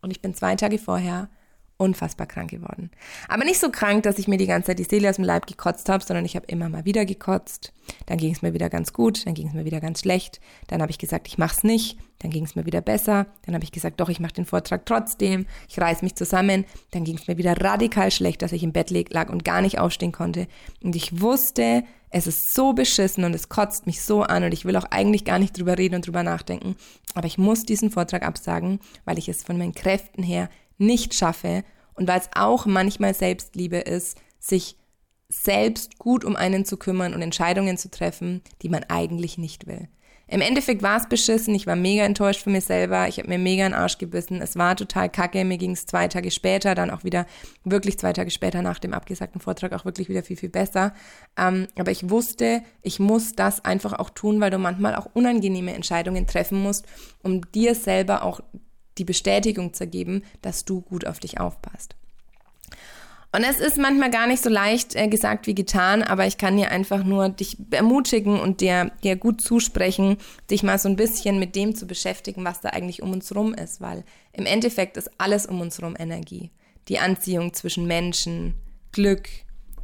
Und 0.00 0.10
ich 0.10 0.22
bin 0.22 0.34
zwei 0.34 0.54
Tage 0.56 0.78
vorher 0.78 1.28
unfassbar 1.78 2.26
krank 2.26 2.50
geworden. 2.50 2.90
Aber 3.28 3.44
nicht 3.44 3.60
so 3.60 3.70
krank, 3.70 4.02
dass 4.02 4.18
ich 4.18 4.28
mir 4.28 4.36
die 4.36 4.46
ganze 4.46 4.66
Zeit 4.66 4.78
die 4.80 4.84
Seele 4.84 5.08
aus 5.08 5.16
dem 5.16 5.24
Leib 5.24 5.46
gekotzt 5.46 5.88
habe, 5.88 6.04
sondern 6.04 6.24
ich 6.24 6.36
habe 6.36 6.46
immer 6.46 6.68
mal 6.68 6.84
wieder 6.84 7.06
gekotzt. 7.06 7.72
Dann 8.06 8.18
ging 8.18 8.34
es 8.34 8.42
mir 8.42 8.52
wieder 8.52 8.68
ganz 8.68 8.92
gut, 8.92 9.26
dann 9.26 9.34
ging 9.34 9.48
es 9.48 9.54
mir 9.54 9.64
wieder 9.64 9.80
ganz 9.80 10.00
schlecht. 10.00 10.40
Dann 10.66 10.82
habe 10.82 10.90
ich 10.90 10.98
gesagt, 10.98 11.28
ich 11.28 11.38
mach's 11.38 11.62
nicht. 11.62 11.96
Dann 12.18 12.32
ging 12.32 12.44
es 12.44 12.56
mir 12.56 12.66
wieder 12.66 12.80
besser. 12.80 13.26
Dann 13.46 13.54
habe 13.54 13.62
ich 13.62 13.70
gesagt, 13.70 14.00
doch, 14.00 14.08
ich 14.08 14.18
mache 14.18 14.32
den 14.32 14.44
Vortrag 14.44 14.84
trotzdem. 14.86 15.46
Ich 15.68 15.80
reiß 15.80 16.02
mich 16.02 16.16
zusammen. 16.16 16.64
Dann 16.90 17.04
ging 17.04 17.16
es 17.16 17.28
mir 17.28 17.38
wieder 17.38 17.60
radikal 17.60 18.10
schlecht, 18.10 18.42
dass 18.42 18.52
ich 18.52 18.64
im 18.64 18.72
Bett 18.72 18.90
lag 18.90 19.30
und 19.30 19.44
gar 19.44 19.62
nicht 19.62 19.78
aufstehen 19.78 20.10
konnte. 20.10 20.48
Und 20.82 20.96
ich 20.96 21.20
wusste, 21.20 21.84
es 22.10 22.26
ist 22.26 22.54
so 22.54 22.72
beschissen 22.72 23.22
und 23.22 23.34
es 23.34 23.48
kotzt 23.48 23.86
mich 23.86 24.02
so 24.02 24.22
an 24.22 24.42
und 24.42 24.52
ich 24.52 24.64
will 24.64 24.76
auch 24.76 24.86
eigentlich 24.90 25.24
gar 25.24 25.38
nicht 25.38 25.56
drüber 25.56 25.78
reden 25.78 25.94
und 25.94 26.06
drüber 26.06 26.24
nachdenken. 26.24 26.74
Aber 27.14 27.26
ich 27.26 27.38
muss 27.38 27.62
diesen 27.62 27.90
Vortrag 27.90 28.24
absagen, 28.24 28.80
weil 29.04 29.18
ich 29.18 29.28
es 29.28 29.44
von 29.44 29.56
meinen 29.58 29.74
Kräften 29.74 30.24
her 30.24 30.48
nicht 30.78 31.14
schaffe 31.14 31.64
und 31.94 32.08
weil 32.08 32.20
es 32.20 32.30
auch 32.34 32.66
manchmal 32.66 33.14
Selbstliebe 33.14 33.78
ist, 33.78 34.18
sich 34.38 34.76
selbst 35.28 35.98
gut 35.98 36.24
um 36.24 36.36
einen 36.36 36.64
zu 36.64 36.76
kümmern 36.76 37.12
und 37.12 37.20
Entscheidungen 37.20 37.76
zu 37.76 37.90
treffen, 37.90 38.42
die 38.62 38.68
man 38.68 38.84
eigentlich 38.84 39.36
nicht 39.36 39.66
will. 39.66 39.88
Im 40.30 40.42
Endeffekt 40.42 40.82
war 40.82 40.98
es 40.98 41.08
beschissen, 41.08 41.54
ich 41.54 41.66
war 41.66 41.74
mega 41.74 42.04
enttäuscht 42.04 42.42
von 42.42 42.52
mir 42.52 42.60
selber, 42.60 43.08
ich 43.08 43.16
habe 43.18 43.28
mir 43.28 43.38
mega 43.38 43.64
in 43.64 43.72
den 43.72 43.80
Arsch 43.80 43.96
gebissen, 43.96 44.42
es 44.42 44.56
war 44.56 44.76
total 44.76 45.08
kacke, 45.08 45.42
mir 45.42 45.56
ging 45.56 45.70
es 45.70 45.86
zwei 45.86 46.06
Tage 46.06 46.30
später, 46.30 46.74
dann 46.74 46.90
auch 46.90 47.02
wieder, 47.02 47.24
wirklich 47.64 47.98
zwei 47.98 48.12
Tage 48.12 48.30
später 48.30 48.60
nach 48.60 48.78
dem 48.78 48.92
abgesagten 48.92 49.40
Vortrag 49.40 49.72
auch 49.72 49.86
wirklich 49.86 50.10
wieder 50.10 50.22
viel, 50.22 50.36
viel 50.36 50.50
besser. 50.50 50.92
Ähm, 51.38 51.66
aber 51.78 51.92
ich 51.92 52.10
wusste, 52.10 52.62
ich 52.82 53.00
muss 53.00 53.32
das 53.36 53.64
einfach 53.64 53.94
auch 53.94 54.10
tun, 54.10 54.38
weil 54.38 54.50
du 54.50 54.58
manchmal 54.58 54.96
auch 54.96 55.08
unangenehme 55.14 55.72
Entscheidungen 55.72 56.26
treffen 56.26 56.62
musst, 56.62 56.84
um 57.22 57.50
dir 57.52 57.74
selber 57.74 58.22
auch 58.22 58.40
die 58.98 59.04
Bestätigung 59.04 59.72
zu 59.74 59.86
geben, 59.86 60.22
dass 60.42 60.64
du 60.64 60.80
gut 60.80 61.06
auf 61.06 61.18
dich 61.18 61.40
aufpasst. 61.40 61.94
Und 63.30 63.44
es 63.44 63.60
ist 63.60 63.76
manchmal 63.76 64.10
gar 64.10 64.26
nicht 64.26 64.42
so 64.42 64.48
leicht 64.48 64.96
äh, 64.96 65.06
gesagt 65.06 65.46
wie 65.46 65.54
getan, 65.54 66.02
aber 66.02 66.26
ich 66.26 66.38
kann 66.38 66.56
dir 66.56 66.70
einfach 66.70 67.04
nur 67.04 67.28
dich 67.28 67.58
ermutigen 67.70 68.40
und 68.40 68.62
dir, 68.62 68.90
dir 69.04 69.16
gut 69.16 69.42
zusprechen, 69.42 70.16
dich 70.50 70.62
mal 70.62 70.78
so 70.78 70.88
ein 70.88 70.96
bisschen 70.96 71.38
mit 71.38 71.54
dem 71.54 71.74
zu 71.74 71.86
beschäftigen, 71.86 72.44
was 72.44 72.62
da 72.62 72.70
eigentlich 72.70 73.02
um 73.02 73.12
uns 73.12 73.34
rum 73.34 73.52
ist, 73.52 73.82
weil 73.82 74.04
im 74.32 74.46
Endeffekt 74.46 74.96
ist 74.96 75.10
alles 75.18 75.44
um 75.44 75.60
uns 75.60 75.82
rum 75.82 75.94
Energie. 75.98 76.50
Die 76.88 76.98
Anziehung 76.98 77.52
zwischen 77.52 77.86
Menschen, 77.86 78.54
Glück, 78.92 79.28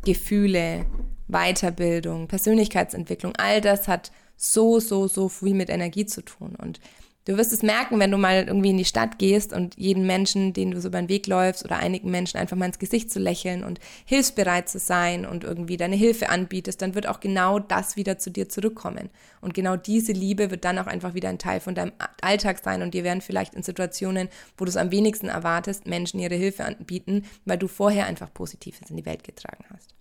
Gefühle, 0.06 0.86
Weiterbildung, 1.28 2.28
Persönlichkeitsentwicklung, 2.28 3.34
all 3.36 3.60
das 3.60 3.88
hat 3.88 4.10
so, 4.36 4.80
so, 4.80 5.06
so 5.06 5.28
viel 5.28 5.54
mit 5.54 5.68
Energie 5.68 6.06
zu 6.06 6.22
tun. 6.22 6.56
Und 6.56 6.80
Du 7.26 7.38
wirst 7.38 7.54
es 7.54 7.62
merken, 7.62 7.98
wenn 8.00 8.10
du 8.10 8.18
mal 8.18 8.44
irgendwie 8.46 8.68
in 8.68 8.76
die 8.76 8.84
Stadt 8.84 9.18
gehst 9.18 9.54
und 9.54 9.78
jeden 9.78 10.06
Menschen, 10.06 10.52
den 10.52 10.72
du 10.72 10.80
so 10.80 10.88
über 10.88 11.00
den 11.00 11.08
Weg 11.08 11.26
läufst 11.26 11.64
oder 11.64 11.78
einigen 11.78 12.10
Menschen 12.10 12.36
einfach 12.36 12.56
mal 12.56 12.66
ins 12.66 12.78
Gesicht 12.78 13.10
zu 13.10 13.18
lächeln 13.18 13.64
und 13.64 13.80
hilfsbereit 14.04 14.68
zu 14.68 14.78
sein 14.78 15.24
und 15.24 15.42
irgendwie 15.42 15.78
deine 15.78 15.96
Hilfe 15.96 16.28
anbietest, 16.28 16.82
dann 16.82 16.94
wird 16.94 17.08
auch 17.08 17.20
genau 17.20 17.58
das 17.58 17.96
wieder 17.96 18.18
zu 18.18 18.30
dir 18.30 18.50
zurückkommen. 18.50 19.08
Und 19.40 19.54
genau 19.54 19.76
diese 19.76 20.12
Liebe 20.12 20.50
wird 20.50 20.66
dann 20.66 20.78
auch 20.78 20.86
einfach 20.86 21.14
wieder 21.14 21.30
ein 21.30 21.38
Teil 21.38 21.60
von 21.60 21.74
deinem 21.74 21.92
Alltag 22.20 22.60
sein 22.62 22.82
und 22.82 22.92
dir 22.92 23.04
werden 23.04 23.22
vielleicht 23.22 23.54
in 23.54 23.62
Situationen, 23.62 24.28
wo 24.58 24.66
du 24.66 24.68
es 24.68 24.76
am 24.76 24.90
wenigsten 24.90 25.28
erwartest, 25.28 25.86
Menschen 25.86 26.20
ihre 26.20 26.34
Hilfe 26.34 26.66
anbieten, 26.66 27.24
weil 27.46 27.56
du 27.56 27.68
vorher 27.68 28.04
einfach 28.04 28.34
Positives 28.34 28.90
in 28.90 28.98
die 28.98 29.06
Welt 29.06 29.24
getragen 29.24 29.64
hast. 29.72 29.94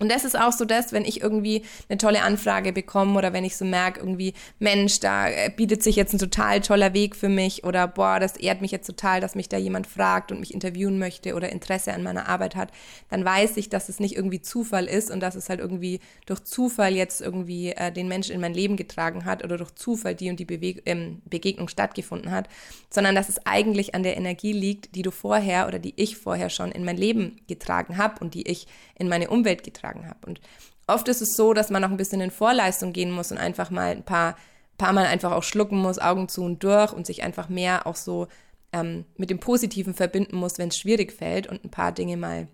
Und 0.00 0.10
das 0.10 0.24
ist 0.24 0.36
auch 0.36 0.50
so 0.50 0.64
das, 0.64 0.92
wenn 0.92 1.04
ich 1.04 1.20
irgendwie 1.20 1.62
eine 1.88 1.98
tolle 1.98 2.22
Anfrage 2.22 2.72
bekomme 2.72 3.16
oder 3.16 3.32
wenn 3.32 3.44
ich 3.44 3.56
so 3.56 3.64
merke, 3.64 4.00
irgendwie, 4.00 4.34
Mensch, 4.58 4.98
da 4.98 5.28
äh, 5.28 5.52
bietet 5.56 5.84
sich 5.84 5.94
jetzt 5.94 6.12
ein 6.12 6.18
total 6.18 6.60
toller 6.60 6.94
Weg 6.94 7.14
für 7.14 7.28
mich 7.28 7.62
oder 7.62 7.86
boah, 7.86 8.18
das 8.18 8.36
ehrt 8.36 8.60
mich 8.60 8.72
jetzt 8.72 8.88
total, 8.88 9.20
dass 9.20 9.36
mich 9.36 9.48
da 9.48 9.56
jemand 9.56 9.86
fragt 9.86 10.32
und 10.32 10.40
mich 10.40 10.52
interviewen 10.52 10.98
möchte 10.98 11.34
oder 11.34 11.50
Interesse 11.52 11.92
an 11.92 12.02
meiner 12.02 12.28
Arbeit 12.28 12.56
hat, 12.56 12.72
dann 13.08 13.24
weiß 13.24 13.56
ich, 13.56 13.68
dass 13.68 13.88
es 13.88 14.00
nicht 14.00 14.16
irgendwie 14.16 14.40
Zufall 14.40 14.86
ist 14.86 15.12
und 15.12 15.20
dass 15.20 15.36
es 15.36 15.48
halt 15.48 15.60
irgendwie 15.60 16.00
durch 16.26 16.42
Zufall 16.42 16.96
jetzt 16.96 17.20
irgendwie 17.20 17.70
äh, 17.70 17.92
den 17.92 18.08
Menschen 18.08 18.34
in 18.34 18.40
mein 18.40 18.52
Leben 18.52 18.76
getragen 18.76 19.24
hat 19.24 19.44
oder 19.44 19.58
durch 19.58 19.76
Zufall 19.76 20.16
die 20.16 20.28
und 20.28 20.40
die 20.40 20.44
Beweg 20.44 20.82
ähm, 20.86 21.22
Begegnung 21.24 21.68
stattgefunden 21.68 22.32
hat, 22.32 22.48
sondern 22.90 23.14
dass 23.14 23.28
es 23.28 23.46
eigentlich 23.46 23.94
an 23.94 24.02
der 24.02 24.16
Energie 24.16 24.52
liegt, 24.52 24.96
die 24.96 25.02
du 25.02 25.12
vorher 25.12 25.68
oder 25.68 25.78
die 25.78 25.94
ich 25.94 26.16
vorher 26.16 26.50
schon 26.50 26.72
in 26.72 26.84
mein 26.84 26.96
Leben 26.96 27.36
getragen 27.46 27.96
habe 27.96 28.18
und 28.18 28.34
die 28.34 28.50
ich 28.50 28.66
in 28.98 29.08
meine 29.08 29.30
Umwelt 29.30 29.62
getragen 29.62 29.83
beigetragen 29.84 30.08
habe. 30.08 30.26
Und 30.26 30.40
oft 30.86 31.08
ist 31.08 31.22
es 31.22 31.36
so, 31.36 31.52
dass 31.52 31.70
man 31.70 31.82
noch 31.82 31.90
ein 31.90 31.96
bisschen 31.96 32.20
in 32.20 32.30
Vorleistung 32.30 32.92
gehen 32.92 33.10
muss 33.10 33.32
und 33.32 33.38
einfach 33.38 33.70
mal 33.70 33.90
ein 33.90 34.04
paar, 34.04 34.36
paar 34.78 34.92
Mal 34.92 35.06
einfach 35.06 35.32
auch 35.32 35.42
schlucken 35.42 35.78
muss, 35.78 35.98
Augen 35.98 36.28
zu 36.28 36.42
und 36.42 36.62
durch 36.62 36.92
und 36.92 37.06
sich 37.06 37.22
einfach 37.22 37.48
mehr 37.48 37.86
auch 37.86 37.96
so 37.96 38.28
ähm, 38.72 39.04
mit 39.16 39.30
dem 39.30 39.40
Positiven 39.40 39.94
verbinden 39.94 40.36
muss, 40.36 40.58
wenn 40.58 40.68
es 40.68 40.78
schwierig 40.78 41.12
fällt 41.12 41.46
und 41.46 41.64
ein 41.64 41.70
paar 41.70 41.92
Dinge 41.92 42.16
mal 42.16 42.48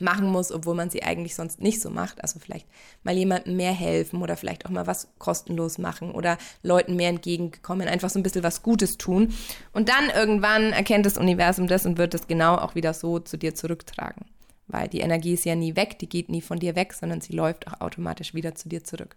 machen 0.00 0.26
muss, 0.26 0.50
obwohl 0.50 0.74
man 0.74 0.88
sie 0.88 1.02
eigentlich 1.02 1.34
sonst 1.34 1.60
nicht 1.60 1.82
so 1.82 1.90
macht. 1.90 2.22
Also 2.22 2.40
vielleicht 2.40 2.66
mal 3.02 3.14
jemandem 3.14 3.56
mehr 3.56 3.72
helfen 3.72 4.22
oder 4.22 4.38
vielleicht 4.38 4.64
auch 4.64 4.70
mal 4.70 4.86
was 4.86 5.08
kostenlos 5.18 5.76
machen 5.76 6.12
oder 6.12 6.38
Leuten 6.62 6.96
mehr 6.96 7.10
entgegenkommen, 7.10 7.86
einfach 7.88 8.08
so 8.08 8.18
ein 8.18 8.22
bisschen 8.22 8.42
was 8.42 8.62
Gutes 8.62 8.96
tun. 8.96 9.34
Und 9.74 9.90
dann 9.90 10.08
irgendwann 10.08 10.72
erkennt 10.72 11.04
das 11.04 11.18
Universum 11.18 11.66
das 11.66 11.84
und 11.84 11.98
wird 11.98 12.14
es 12.14 12.26
genau 12.26 12.56
auch 12.56 12.74
wieder 12.74 12.94
so 12.94 13.18
zu 13.18 13.36
dir 13.36 13.54
zurücktragen 13.54 14.24
weil 14.66 14.88
die 14.88 15.00
Energie 15.00 15.34
ist 15.34 15.44
ja 15.44 15.54
nie 15.54 15.76
weg, 15.76 15.98
die 15.98 16.08
geht 16.08 16.28
nie 16.28 16.40
von 16.40 16.58
dir 16.58 16.76
weg, 16.76 16.92
sondern 16.92 17.20
sie 17.20 17.34
läuft 17.34 17.66
auch 17.68 17.80
automatisch 17.80 18.34
wieder 18.34 18.54
zu 18.54 18.68
dir 18.68 18.84
zurück. 18.84 19.16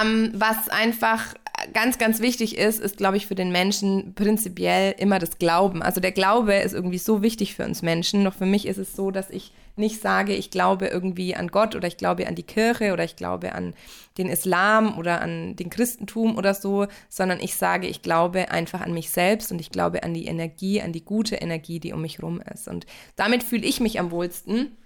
Ähm, 0.00 0.32
was 0.34 0.68
einfach 0.68 1.34
ganz, 1.72 1.98
ganz 1.98 2.20
wichtig 2.20 2.56
ist, 2.56 2.80
ist, 2.80 2.96
glaube 2.96 3.16
ich, 3.16 3.26
für 3.26 3.34
den 3.34 3.52
Menschen 3.52 4.14
prinzipiell 4.14 4.94
immer 4.98 5.18
das 5.18 5.38
Glauben. 5.38 5.82
Also 5.82 6.00
der 6.00 6.12
Glaube 6.12 6.54
ist 6.54 6.72
irgendwie 6.72 6.98
so 6.98 7.22
wichtig 7.22 7.54
für 7.54 7.64
uns 7.64 7.82
Menschen. 7.82 8.22
Noch 8.22 8.34
für 8.34 8.46
mich 8.46 8.66
ist 8.66 8.78
es 8.78 8.96
so, 8.96 9.10
dass 9.10 9.30
ich 9.30 9.52
nicht 9.76 10.00
sage, 10.00 10.34
ich 10.34 10.50
glaube 10.50 10.86
irgendwie 10.86 11.34
an 11.34 11.48
Gott 11.48 11.74
oder 11.74 11.88
ich 11.88 11.96
glaube 11.96 12.26
an 12.26 12.34
die 12.34 12.44
Kirche 12.44 12.92
oder 12.92 13.04
ich 13.04 13.16
glaube 13.16 13.52
an 13.52 13.74
den 14.18 14.28
Islam 14.28 14.98
oder 14.98 15.20
an 15.20 15.56
den 15.56 15.70
Christentum 15.70 16.36
oder 16.36 16.54
so, 16.54 16.86
sondern 17.08 17.40
ich 17.40 17.56
sage, 17.56 17.86
ich 17.86 18.02
glaube 18.02 18.50
einfach 18.50 18.80
an 18.80 18.94
mich 18.94 19.10
selbst 19.10 19.50
und 19.50 19.60
ich 19.60 19.70
glaube 19.70 20.02
an 20.04 20.14
die 20.14 20.26
Energie, 20.26 20.80
an 20.80 20.92
die 20.92 21.04
gute 21.04 21.36
Energie, 21.36 21.80
die 21.80 21.92
um 21.92 22.02
mich 22.02 22.22
rum 22.22 22.40
ist. 22.52 22.68
Und 22.68 22.86
damit 23.16 23.42
fühle 23.42 23.66
ich 23.66 23.80
mich 23.80 23.98
am 23.98 24.10
wohlsten. 24.10 24.76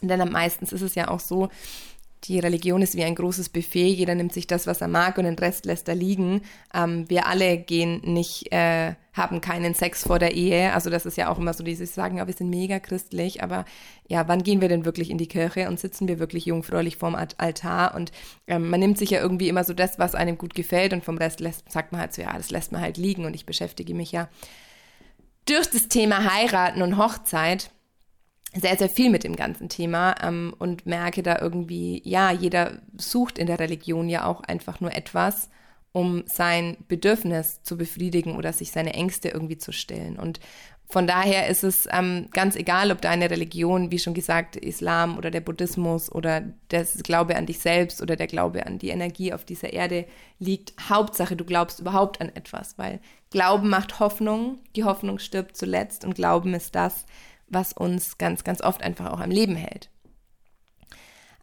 Denn 0.00 0.30
meistens 0.30 0.72
ist 0.72 0.82
es 0.82 0.94
ja 0.94 1.08
auch 1.08 1.20
so, 1.20 1.48
die 2.24 2.38
Religion 2.38 2.82
ist 2.82 2.96
wie 2.96 3.04
ein 3.04 3.14
großes 3.14 3.48
Buffet, 3.48 3.88
jeder 3.88 4.14
nimmt 4.14 4.32
sich 4.32 4.46
das, 4.46 4.66
was 4.66 4.80
er 4.80 4.88
mag 4.88 5.18
und 5.18 5.24
den 5.24 5.38
Rest 5.38 5.64
lässt 5.66 5.88
er 5.88 5.94
liegen. 5.94 6.42
Ähm, 6.74 7.08
wir 7.08 7.26
alle 7.26 7.58
gehen 7.58 8.00
nicht, 8.04 8.52
äh, 8.52 8.94
haben 9.12 9.40
keinen 9.40 9.74
Sex 9.74 10.02
vor 10.02 10.18
der 10.18 10.34
Ehe. 10.34 10.72
Also 10.72 10.90
das 10.90 11.06
ist 11.06 11.16
ja 11.16 11.28
auch 11.28 11.38
immer 11.38 11.54
so, 11.54 11.62
dieses 11.62 11.94
sagen, 11.94 12.18
ja, 12.18 12.26
wir 12.26 12.34
sind 12.34 12.50
mega 12.50 12.78
christlich, 12.80 13.42
aber 13.42 13.64
ja, 14.08 14.26
wann 14.28 14.42
gehen 14.42 14.60
wir 14.60 14.68
denn 14.68 14.84
wirklich 14.84 15.10
in 15.10 15.18
die 15.18 15.28
Kirche 15.28 15.68
und 15.68 15.78
sitzen 15.78 16.08
wir 16.08 16.18
wirklich 16.18 16.46
jungfräulich 16.46 16.96
vorm 16.96 17.14
Altar? 17.14 17.94
Und 17.94 18.12
ähm, 18.46 18.68
man 18.68 18.80
nimmt 18.80 18.98
sich 18.98 19.10
ja 19.10 19.20
irgendwie 19.20 19.48
immer 19.48 19.64
so 19.64 19.72
das, 19.72 19.98
was 19.98 20.14
einem 20.14 20.38
gut 20.38 20.54
gefällt 20.54 20.92
und 20.92 21.04
vom 21.04 21.18
Rest 21.18 21.40
lässt, 21.40 21.70
sagt 21.70 21.92
man 21.92 22.00
halt 22.00 22.14
so, 22.14 22.22
ja, 22.22 22.36
das 22.36 22.50
lässt 22.50 22.72
man 22.72 22.80
halt 22.80 22.96
liegen 22.96 23.24
und 23.24 23.34
ich 23.34 23.46
beschäftige 23.46 23.94
mich 23.94 24.12
ja 24.12 24.28
durch 25.48 25.70
das 25.70 25.88
Thema 25.88 26.32
Heiraten 26.34 26.82
und 26.82 26.98
Hochzeit 26.98 27.70
sehr, 28.54 28.76
sehr 28.76 28.88
viel 28.88 29.10
mit 29.10 29.24
dem 29.24 29.36
ganzen 29.36 29.68
Thema 29.68 30.14
ähm, 30.22 30.54
und 30.58 30.86
merke 30.86 31.22
da 31.22 31.38
irgendwie, 31.40 32.00
ja, 32.04 32.30
jeder 32.30 32.78
sucht 32.96 33.38
in 33.38 33.46
der 33.46 33.58
Religion 33.58 34.08
ja 34.08 34.24
auch 34.24 34.40
einfach 34.40 34.80
nur 34.80 34.94
etwas, 34.94 35.50
um 35.92 36.22
sein 36.26 36.76
Bedürfnis 36.88 37.62
zu 37.62 37.76
befriedigen 37.76 38.36
oder 38.36 38.52
sich 38.52 38.70
seine 38.70 38.94
Ängste 38.94 39.28
irgendwie 39.28 39.58
zu 39.58 39.72
stillen. 39.72 40.18
Und 40.18 40.40
von 40.90 41.06
daher 41.06 41.48
ist 41.48 41.64
es 41.64 41.86
ähm, 41.92 42.28
ganz 42.32 42.56
egal, 42.56 42.90
ob 42.90 43.02
deine 43.02 43.30
Religion, 43.30 43.90
wie 43.90 43.98
schon 43.98 44.14
gesagt, 44.14 44.56
Islam 44.56 45.18
oder 45.18 45.30
der 45.30 45.42
Buddhismus 45.42 46.10
oder 46.10 46.40
der 46.70 46.86
Glaube 47.02 47.36
an 47.36 47.44
dich 47.44 47.58
selbst 47.58 48.00
oder 48.00 48.16
der 48.16 48.26
Glaube 48.26 48.64
an 48.64 48.78
die 48.78 48.88
Energie 48.88 49.34
auf 49.34 49.44
dieser 49.44 49.74
Erde 49.74 50.06
liegt. 50.38 50.72
Hauptsache, 50.88 51.36
du 51.36 51.44
glaubst 51.44 51.80
überhaupt 51.80 52.22
an 52.22 52.30
etwas, 52.34 52.78
weil 52.78 53.00
Glauben 53.30 53.68
macht 53.68 54.00
Hoffnung, 54.00 54.60
die 54.76 54.84
Hoffnung 54.84 55.18
stirbt 55.18 55.58
zuletzt 55.58 56.06
und 56.06 56.14
Glauben 56.14 56.54
ist 56.54 56.74
das, 56.74 57.04
was 57.48 57.72
uns 57.72 58.18
ganz, 58.18 58.44
ganz 58.44 58.60
oft 58.60 58.82
einfach 58.82 59.10
auch 59.10 59.20
am 59.20 59.30
Leben 59.30 59.56
hält. 59.56 59.90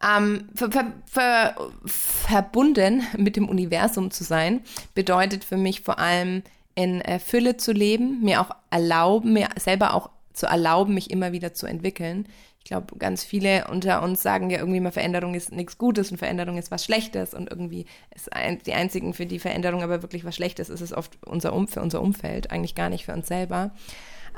Ähm, 0.02 0.48
ver, 0.54 0.70
ver, 0.70 0.92
ver, 1.06 1.56
verbunden 1.84 3.06
mit 3.16 3.36
dem 3.36 3.48
Universum 3.48 4.10
zu 4.10 4.24
sein, 4.24 4.60
bedeutet 4.94 5.44
für 5.44 5.56
mich 5.56 5.80
vor 5.80 5.98
allem 5.98 6.42
in 6.74 7.00
äh, 7.00 7.18
Fülle 7.18 7.56
zu 7.56 7.72
leben, 7.72 8.22
mir 8.22 8.40
auch 8.40 8.50
erlauben, 8.70 9.32
mir 9.32 9.48
selber 9.58 9.94
auch 9.94 10.10
zu 10.34 10.46
erlauben, 10.46 10.92
mich 10.92 11.10
immer 11.10 11.32
wieder 11.32 11.54
zu 11.54 11.66
entwickeln. 11.66 12.28
Ich 12.58 12.68
glaube, 12.68 12.96
ganz 12.98 13.24
viele 13.24 13.68
unter 13.68 14.02
uns 14.02 14.22
sagen 14.22 14.50
ja 14.50 14.58
irgendwie 14.58 14.80
mal, 14.80 14.92
Veränderung 14.92 15.34
ist 15.34 15.52
nichts 15.52 15.78
Gutes 15.78 16.10
und 16.10 16.18
Veränderung 16.18 16.58
ist 16.58 16.70
was 16.70 16.84
Schlechtes 16.84 17.32
und 17.32 17.48
irgendwie 17.48 17.86
ist 18.14 18.32
ein, 18.32 18.58
die 18.58 18.74
einzigen, 18.74 19.14
für 19.14 19.24
die 19.24 19.38
Veränderung 19.38 19.82
aber 19.82 20.02
wirklich 20.02 20.24
was 20.24 20.34
Schlechtes 20.34 20.68
ist, 20.68 20.80
ist 20.80 20.92
oft 20.92 21.16
unser 21.24 21.54
um, 21.54 21.68
für 21.68 21.80
unser 21.80 22.02
Umfeld, 22.02 22.50
eigentlich 22.50 22.74
gar 22.74 22.90
nicht 22.90 23.06
für 23.06 23.12
uns 23.12 23.28
selber. 23.28 23.70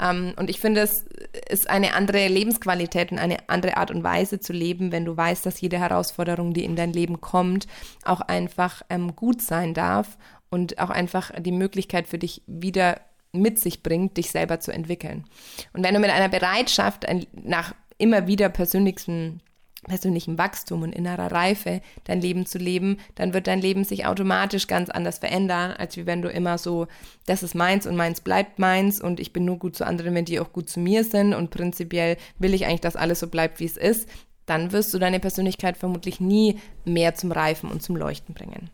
Ähm, 0.01 0.35
und 0.37 0.51
ich 0.51 0.61
finde, 0.61 0.81
es 0.83 1.05
ist 1.49 1.69
eine 1.69 1.95
andere 1.95 2.29
Lebensqualität 2.29 3.13
und 3.13 3.19
eine 3.19 3.49
andere 3.49 3.77
Art 3.77 3.91
und 3.91 4.03
Weise 4.03 4.41
zu 4.41 4.53
leben, 4.53 4.93
wenn 4.93 5.05
du 5.05 5.17
weißt, 5.17 5.45
dass 5.45 5.61
jede 5.61 5.79
Herausforderung, 5.79 6.55
die 6.55 6.65
in 6.65 6.77
dein 6.77 6.93
Leben 6.93 7.21
kommt, 7.21 7.67
auch 8.05 8.21
einfach 8.21 8.83
ähm, 8.91 9.15
gut 9.17 9.43
sein 9.43 9.75
darf 9.75 10.19
und 10.51 10.79
auch 10.79 10.91
einfach 10.91 11.33
die 11.39 11.53
Möglichkeit 11.53 12.07
für 12.07 12.19
dich 12.19 12.43
wieder 12.47 13.01
mit 13.33 13.61
sich 13.61 13.83
bringt, 13.83 14.17
dich 14.17 14.31
selber 14.31 14.61
zu 14.61 14.73
entwickeln. 14.73 15.25
Und 15.73 15.85
wenn 15.85 15.95
du 15.95 16.01
mit 16.01 16.11
einer 16.11 16.29
Bereitschaft 16.29 17.07
nach 17.33 17.75
immer 17.99 18.27
wieder 18.27 18.49
persönlichen 18.49 19.43
persönlichem 19.87 20.38
Wachstum 20.38 20.83
und 20.83 20.93
innerer 20.93 21.31
Reife 21.31 21.81
dein 22.05 22.21
Leben 22.21 22.47
zu 22.47 22.59
leben, 22.59 22.99
dann 23.14 23.33
wird 23.33 23.47
dein 23.47 23.61
Leben 23.61 23.85
sich 23.85 24.07
automatisch 24.07 24.67
ganz 24.67 24.91
anders 24.91 25.19
verändern, 25.19 25.73
als 25.73 25.97
wie 25.97 26.07
wenn 26.07 26.23
du 26.23 26.29
immer 26.29 26.59
so, 26.59 26.87
das 27.27 27.43
ist 27.43 27.55
meins 27.55 27.87
und 27.87 27.97
meins 27.97 28.21
bleibt 28.21 28.59
meins 28.59 29.01
und 29.01 29.21
ich 29.21 29.33
bin 29.33 29.45
nur 29.45 29.59
gut 29.59 29.77
zu 29.77 29.87
anderen, 29.87 30.14
wenn 30.14 30.25
die 30.25 30.41
auch 30.41 30.53
gut 30.53 30.69
zu 30.69 30.81
mir 30.81 31.05
sind 31.05 31.35
und 31.35 31.51
prinzipiell 31.51 32.17
will 32.38 32.55
ich 32.55 32.67
eigentlich, 32.67 32.81
dass 32.81 32.97
alles 32.97 33.21
so 33.21 33.29
bleibt, 33.29 33.61
wie 33.61 33.67
es 33.67 33.77
ist, 33.77 34.09
dann 34.47 34.73
wirst 34.73 34.93
du 34.95 34.99
deine 34.99 35.21
Persönlichkeit 35.21 35.77
vermutlich 35.77 36.21
nie 36.21 36.59
mehr 36.85 37.14
zum 37.14 37.33
Reifen 37.33 37.71
und 37.71 37.83
zum 37.83 37.97
Leuchten 37.97 38.35
bringen. 38.35 38.71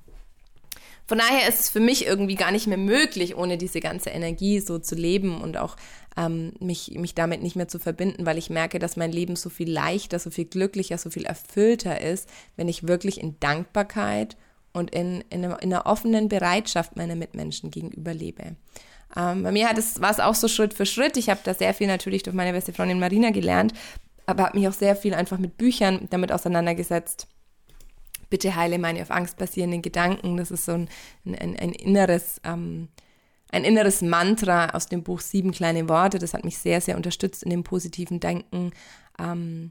Von 1.06 1.18
daher 1.18 1.48
ist 1.48 1.60
es 1.60 1.68
für 1.68 1.80
mich 1.80 2.06
irgendwie 2.06 2.34
gar 2.34 2.50
nicht 2.50 2.66
mehr 2.66 2.78
möglich, 2.78 3.36
ohne 3.36 3.58
diese 3.58 3.80
ganze 3.80 4.10
Energie 4.10 4.60
so 4.60 4.78
zu 4.78 4.94
leben 4.94 5.40
und 5.40 5.56
auch 5.58 5.76
ähm, 6.16 6.52
mich, 6.60 6.92
mich 6.96 7.14
damit 7.14 7.42
nicht 7.42 7.56
mehr 7.56 7.68
zu 7.68 7.78
verbinden, 7.78 8.24
weil 8.24 8.38
ich 8.38 8.50
merke, 8.50 8.78
dass 8.78 8.96
mein 8.96 9.12
Leben 9.12 9.36
so 9.36 9.50
viel 9.50 9.70
leichter, 9.70 10.18
so 10.18 10.30
viel 10.30 10.46
glücklicher, 10.46 10.96
so 10.96 11.10
viel 11.10 11.26
erfüllter 11.26 12.00
ist, 12.00 12.28
wenn 12.56 12.68
ich 12.68 12.86
wirklich 12.86 13.20
in 13.20 13.38
Dankbarkeit 13.40 14.36
und 14.72 14.94
in, 14.94 15.22
in, 15.30 15.44
einer, 15.44 15.62
in 15.62 15.72
einer 15.72 15.86
offenen 15.86 16.28
Bereitschaft 16.28 16.96
meiner 16.96 17.16
Mitmenschen 17.16 17.70
gegenüber 17.70 18.14
lebe. 18.14 18.56
Ähm, 19.16 19.42
bei 19.42 19.52
mir 19.52 19.68
hat 19.68 19.78
es, 19.78 20.00
war 20.00 20.10
es 20.10 20.20
auch 20.20 20.34
so 20.34 20.48
Schritt 20.48 20.74
für 20.74 20.86
Schritt. 20.86 21.16
Ich 21.16 21.28
habe 21.28 21.40
da 21.44 21.54
sehr 21.54 21.74
viel 21.74 21.86
natürlich 21.86 22.22
durch 22.22 22.34
meine 22.34 22.52
beste 22.52 22.72
Freundin 22.72 22.98
Marina 22.98 23.30
gelernt, 23.30 23.72
aber 24.26 24.44
habe 24.44 24.58
mich 24.58 24.68
auch 24.68 24.72
sehr 24.72 24.96
viel 24.96 25.14
einfach 25.14 25.38
mit 25.38 25.58
Büchern 25.58 26.08
damit 26.10 26.32
auseinandergesetzt. 26.32 27.28
Bitte 28.34 28.56
heile 28.56 28.80
meine 28.80 29.00
auf 29.00 29.12
Angst 29.12 29.36
basierenden 29.36 29.80
Gedanken. 29.80 30.36
Das 30.36 30.50
ist 30.50 30.64
so 30.64 30.72
ein, 30.72 30.88
ein, 31.24 31.56
ein 31.56 31.70
inneres 31.70 32.40
ähm, 32.42 32.88
ein 33.52 33.62
inneres 33.62 34.02
Mantra 34.02 34.70
aus 34.70 34.88
dem 34.88 35.04
Buch 35.04 35.20
Sieben 35.20 35.52
kleine 35.52 35.88
Worte. 35.88 36.18
Das 36.18 36.34
hat 36.34 36.44
mich 36.44 36.58
sehr, 36.58 36.80
sehr 36.80 36.96
unterstützt 36.96 37.44
in 37.44 37.50
dem 37.50 37.62
positiven 37.62 38.18
Denken. 38.18 38.72
Ähm, 39.20 39.70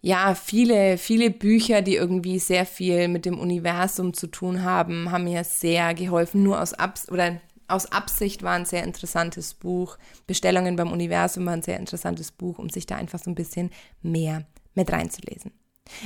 ja, 0.00 0.36
viele, 0.36 0.96
viele 0.96 1.32
Bücher, 1.32 1.82
die 1.82 1.96
irgendwie 1.96 2.38
sehr 2.38 2.66
viel 2.66 3.08
mit 3.08 3.26
dem 3.26 3.40
Universum 3.40 4.14
zu 4.14 4.28
tun 4.28 4.62
haben, 4.62 5.10
haben 5.10 5.24
mir 5.24 5.42
sehr 5.42 5.94
geholfen. 5.94 6.44
Nur 6.44 6.62
aus 6.62 6.72
Abs 6.72 7.10
oder 7.10 7.40
aus 7.66 7.86
Absicht 7.90 8.44
war 8.44 8.52
ein 8.52 8.66
sehr 8.66 8.84
interessantes 8.84 9.54
Buch. 9.54 9.98
Bestellungen 10.28 10.76
beim 10.76 10.92
Universum 10.92 11.46
war 11.46 11.54
ein 11.54 11.62
sehr 11.62 11.80
interessantes 11.80 12.30
Buch, 12.30 12.60
um 12.60 12.68
sich 12.68 12.86
da 12.86 12.94
einfach 12.94 13.18
so 13.18 13.32
ein 13.32 13.34
bisschen 13.34 13.70
mehr 14.02 14.46
mit 14.76 14.92
reinzulesen. 14.92 15.50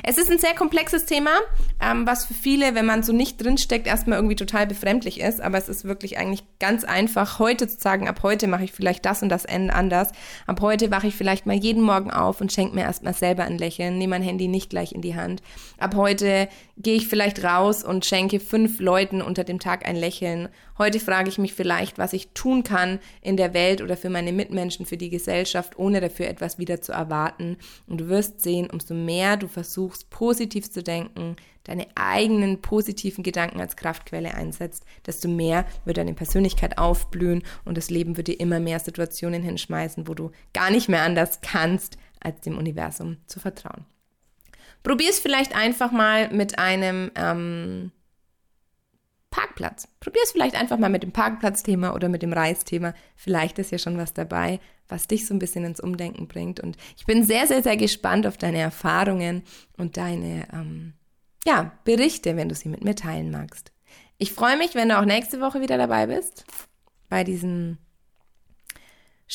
Es 0.02 0.18
ist 0.18 0.30
ein 0.30 0.38
sehr 0.38 0.54
komplexes 0.54 1.04
Thema, 1.04 1.30
ähm, 1.80 2.06
was 2.06 2.26
für 2.26 2.34
viele, 2.34 2.74
wenn 2.74 2.86
man 2.86 3.02
so 3.02 3.12
nicht 3.12 3.42
drinsteckt, 3.42 3.86
erstmal 3.86 4.18
irgendwie 4.18 4.36
total 4.36 4.66
befremdlich 4.66 5.20
ist. 5.20 5.40
Aber 5.40 5.58
es 5.58 5.68
ist 5.68 5.84
wirklich 5.84 6.18
eigentlich 6.18 6.44
ganz 6.58 6.84
einfach, 6.84 7.38
heute 7.38 7.68
zu 7.68 7.78
sagen, 7.78 8.08
ab 8.08 8.20
heute 8.22 8.46
mache 8.46 8.64
ich 8.64 8.72
vielleicht 8.72 9.04
das 9.04 9.22
und 9.22 9.28
das 9.28 9.44
Ende 9.44 9.74
anders. 9.74 10.10
Ab 10.46 10.60
heute 10.60 10.90
wache 10.90 11.06
ich 11.06 11.14
vielleicht 11.14 11.46
mal 11.46 11.56
jeden 11.56 11.82
Morgen 11.82 12.10
auf 12.10 12.40
und 12.40 12.52
schenke 12.52 12.74
mir 12.74 12.82
erstmal 12.82 13.14
selber 13.14 13.44
ein 13.44 13.58
Lächeln, 13.58 13.98
nehme 13.98 14.10
mein 14.10 14.22
Handy 14.22 14.48
nicht 14.48 14.70
gleich 14.70 14.92
in 14.92 15.02
die 15.02 15.16
Hand. 15.16 15.42
Ab 15.78 15.94
heute 15.94 16.48
gehe 16.78 16.96
ich 16.96 17.08
vielleicht 17.08 17.42
raus 17.42 17.84
und 17.84 18.04
schenke 18.04 18.40
fünf 18.40 18.80
Leuten 18.80 19.22
unter 19.22 19.44
dem 19.44 19.60
Tag 19.60 19.86
ein 19.86 19.96
Lächeln. 19.96 20.48
Heute 20.78 21.00
frage 21.00 21.30
ich 21.30 21.38
mich 21.38 21.54
vielleicht, 21.54 21.96
was 21.96 22.12
ich 22.12 22.28
tun 22.34 22.62
kann 22.62 22.98
in 23.22 23.38
der 23.38 23.54
Welt 23.54 23.80
oder 23.80 23.96
für 23.96 24.10
meine 24.10 24.32
Mitmenschen, 24.32 24.84
für 24.84 24.98
die 24.98 25.08
Gesellschaft, 25.08 25.78
ohne 25.78 26.00
dafür 26.00 26.28
etwas 26.28 26.58
wieder 26.58 26.82
zu 26.82 26.92
erwarten. 26.92 27.56
Und 27.86 28.02
du 28.02 28.08
wirst 28.08 28.42
sehen, 28.42 28.68
umso 28.68 28.92
mehr 28.92 29.38
du 29.38 29.48
versuchst, 29.48 30.10
positiv 30.10 30.70
zu 30.70 30.82
denken, 30.82 31.36
deine 31.64 31.86
eigenen 31.94 32.60
positiven 32.60 33.24
Gedanken 33.24 33.60
als 33.60 33.76
Kraftquelle 33.76 34.34
einsetzt, 34.34 34.84
desto 35.06 35.28
mehr 35.28 35.64
wird 35.84 35.96
deine 35.96 36.14
Persönlichkeit 36.14 36.78
aufblühen 36.78 37.42
und 37.64 37.78
das 37.78 37.90
Leben 37.90 38.16
wird 38.16 38.28
dir 38.28 38.38
immer 38.38 38.60
mehr 38.60 38.78
Situationen 38.78 39.42
hinschmeißen, 39.42 40.06
wo 40.06 40.14
du 40.14 40.30
gar 40.52 40.70
nicht 40.70 40.88
mehr 40.88 41.02
anders 41.02 41.40
kannst, 41.40 41.96
als 42.20 42.40
dem 42.40 42.58
Universum 42.58 43.16
zu 43.26 43.40
vertrauen. 43.40 43.84
Probier 44.82 45.10
es 45.10 45.18
vielleicht 45.18 45.56
einfach 45.56 45.90
mal 45.90 46.32
mit 46.32 46.58
einem 46.58 47.10
ähm, 47.16 47.90
Parkplatz. 49.36 49.86
Probier 50.00 50.22
es 50.24 50.32
vielleicht 50.32 50.58
einfach 50.58 50.78
mal 50.78 50.88
mit 50.88 51.02
dem 51.02 51.12
Parkplatzthema 51.12 51.92
oder 51.92 52.08
mit 52.08 52.22
dem 52.22 52.32
Reisthema. 52.32 52.94
Vielleicht 53.16 53.58
ist 53.58 53.70
ja 53.70 53.76
schon 53.76 53.98
was 53.98 54.14
dabei, 54.14 54.60
was 54.88 55.08
dich 55.08 55.26
so 55.26 55.34
ein 55.34 55.38
bisschen 55.38 55.64
ins 55.64 55.78
Umdenken 55.78 56.26
bringt. 56.26 56.58
Und 56.58 56.78
ich 56.96 57.04
bin 57.04 57.22
sehr, 57.22 57.46
sehr, 57.46 57.62
sehr 57.62 57.76
gespannt 57.76 58.26
auf 58.26 58.38
deine 58.38 58.58
Erfahrungen 58.58 59.42
und 59.76 59.98
deine 59.98 60.48
ähm, 60.54 60.94
ja, 61.46 61.72
Berichte, 61.84 62.34
wenn 62.36 62.48
du 62.48 62.54
sie 62.54 62.70
mit 62.70 62.82
mir 62.82 62.94
teilen 62.94 63.30
magst. 63.30 63.72
Ich 64.16 64.32
freue 64.32 64.56
mich, 64.56 64.74
wenn 64.74 64.88
du 64.88 64.98
auch 64.98 65.04
nächste 65.04 65.38
Woche 65.42 65.60
wieder 65.60 65.76
dabei 65.76 66.06
bist 66.06 66.46
bei 67.10 67.22
diesem 67.22 67.76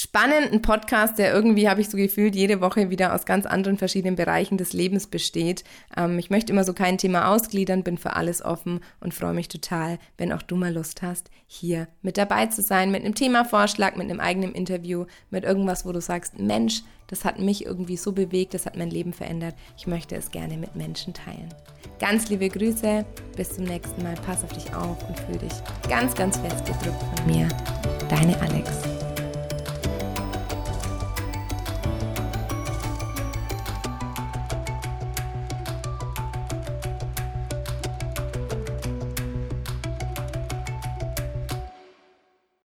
spannenden 0.01 0.63
Podcast, 0.63 1.19
der 1.19 1.31
irgendwie, 1.31 1.69
habe 1.69 1.79
ich 1.79 1.89
so 1.89 1.95
gefühlt, 1.95 2.35
jede 2.35 2.59
Woche 2.59 2.89
wieder 2.89 3.13
aus 3.13 3.25
ganz 3.25 3.45
anderen 3.45 3.77
verschiedenen 3.77 4.15
Bereichen 4.15 4.57
des 4.57 4.73
Lebens 4.73 5.05
besteht. 5.05 5.63
Ähm, 5.95 6.17
ich 6.17 6.31
möchte 6.31 6.51
immer 6.51 6.63
so 6.63 6.73
kein 6.73 6.97
Thema 6.97 7.29
ausgliedern, 7.31 7.83
bin 7.83 7.99
für 7.99 8.15
alles 8.15 8.43
offen 8.43 8.79
und 8.99 9.13
freue 9.13 9.33
mich 9.33 9.47
total, 9.47 9.99
wenn 10.17 10.33
auch 10.33 10.41
du 10.41 10.55
mal 10.55 10.73
Lust 10.73 11.03
hast, 11.03 11.29
hier 11.45 11.87
mit 12.01 12.17
dabei 12.17 12.47
zu 12.47 12.63
sein, 12.63 12.91
mit 12.91 13.05
einem 13.05 13.13
Themavorschlag, 13.13 13.95
mit 13.95 14.09
einem 14.09 14.19
eigenen 14.19 14.53
Interview, 14.53 15.05
mit 15.29 15.43
irgendwas, 15.43 15.85
wo 15.85 15.91
du 15.91 16.01
sagst, 16.01 16.39
Mensch, 16.39 16.81
das 17.05 17.23
hat 17.23 17.37
mich 17.37 17.65
irgendwie 17.65 17.97
so 17.97 18.11
bewegt, 18.11 18.55
das 18.55 18.65
hat 18.65 18.77
mein 18.77 18.89
Leben 18.89 19.13
verändert. 19.13 19.53
Ich 19.77 19.85
möchte 19.85 20.15
es 20.15 20.31
gerne 20.31 20.57
mit 20.57 20.75
Menschen 20.75 21.13
teilen. 21.13 21.53
Ganz 21.99 22.27
liebe 22.29 22.49
Grüße, 22.49 23.05
bis 23.35 23.55
zum 23.55 23.65
nächsten 23.65 24.01
Mal. 24.01 24.15
Pass 24.25 24.43
auf 24.43 24.53
dich 24.53 24.73
auf 24.73 25.07
und 25.07 25.19
fühl 25.19 25.37
dich 25.37 25.53
ganz, 25.87 26.15
ganz 26.15 26.37
fest 26.37 26.65
gedrückt 26.65 27.03
von 27.17 27.31
mir. 27.31 27.47
Deine 28.09 28.39
Alex. 28.41 28.90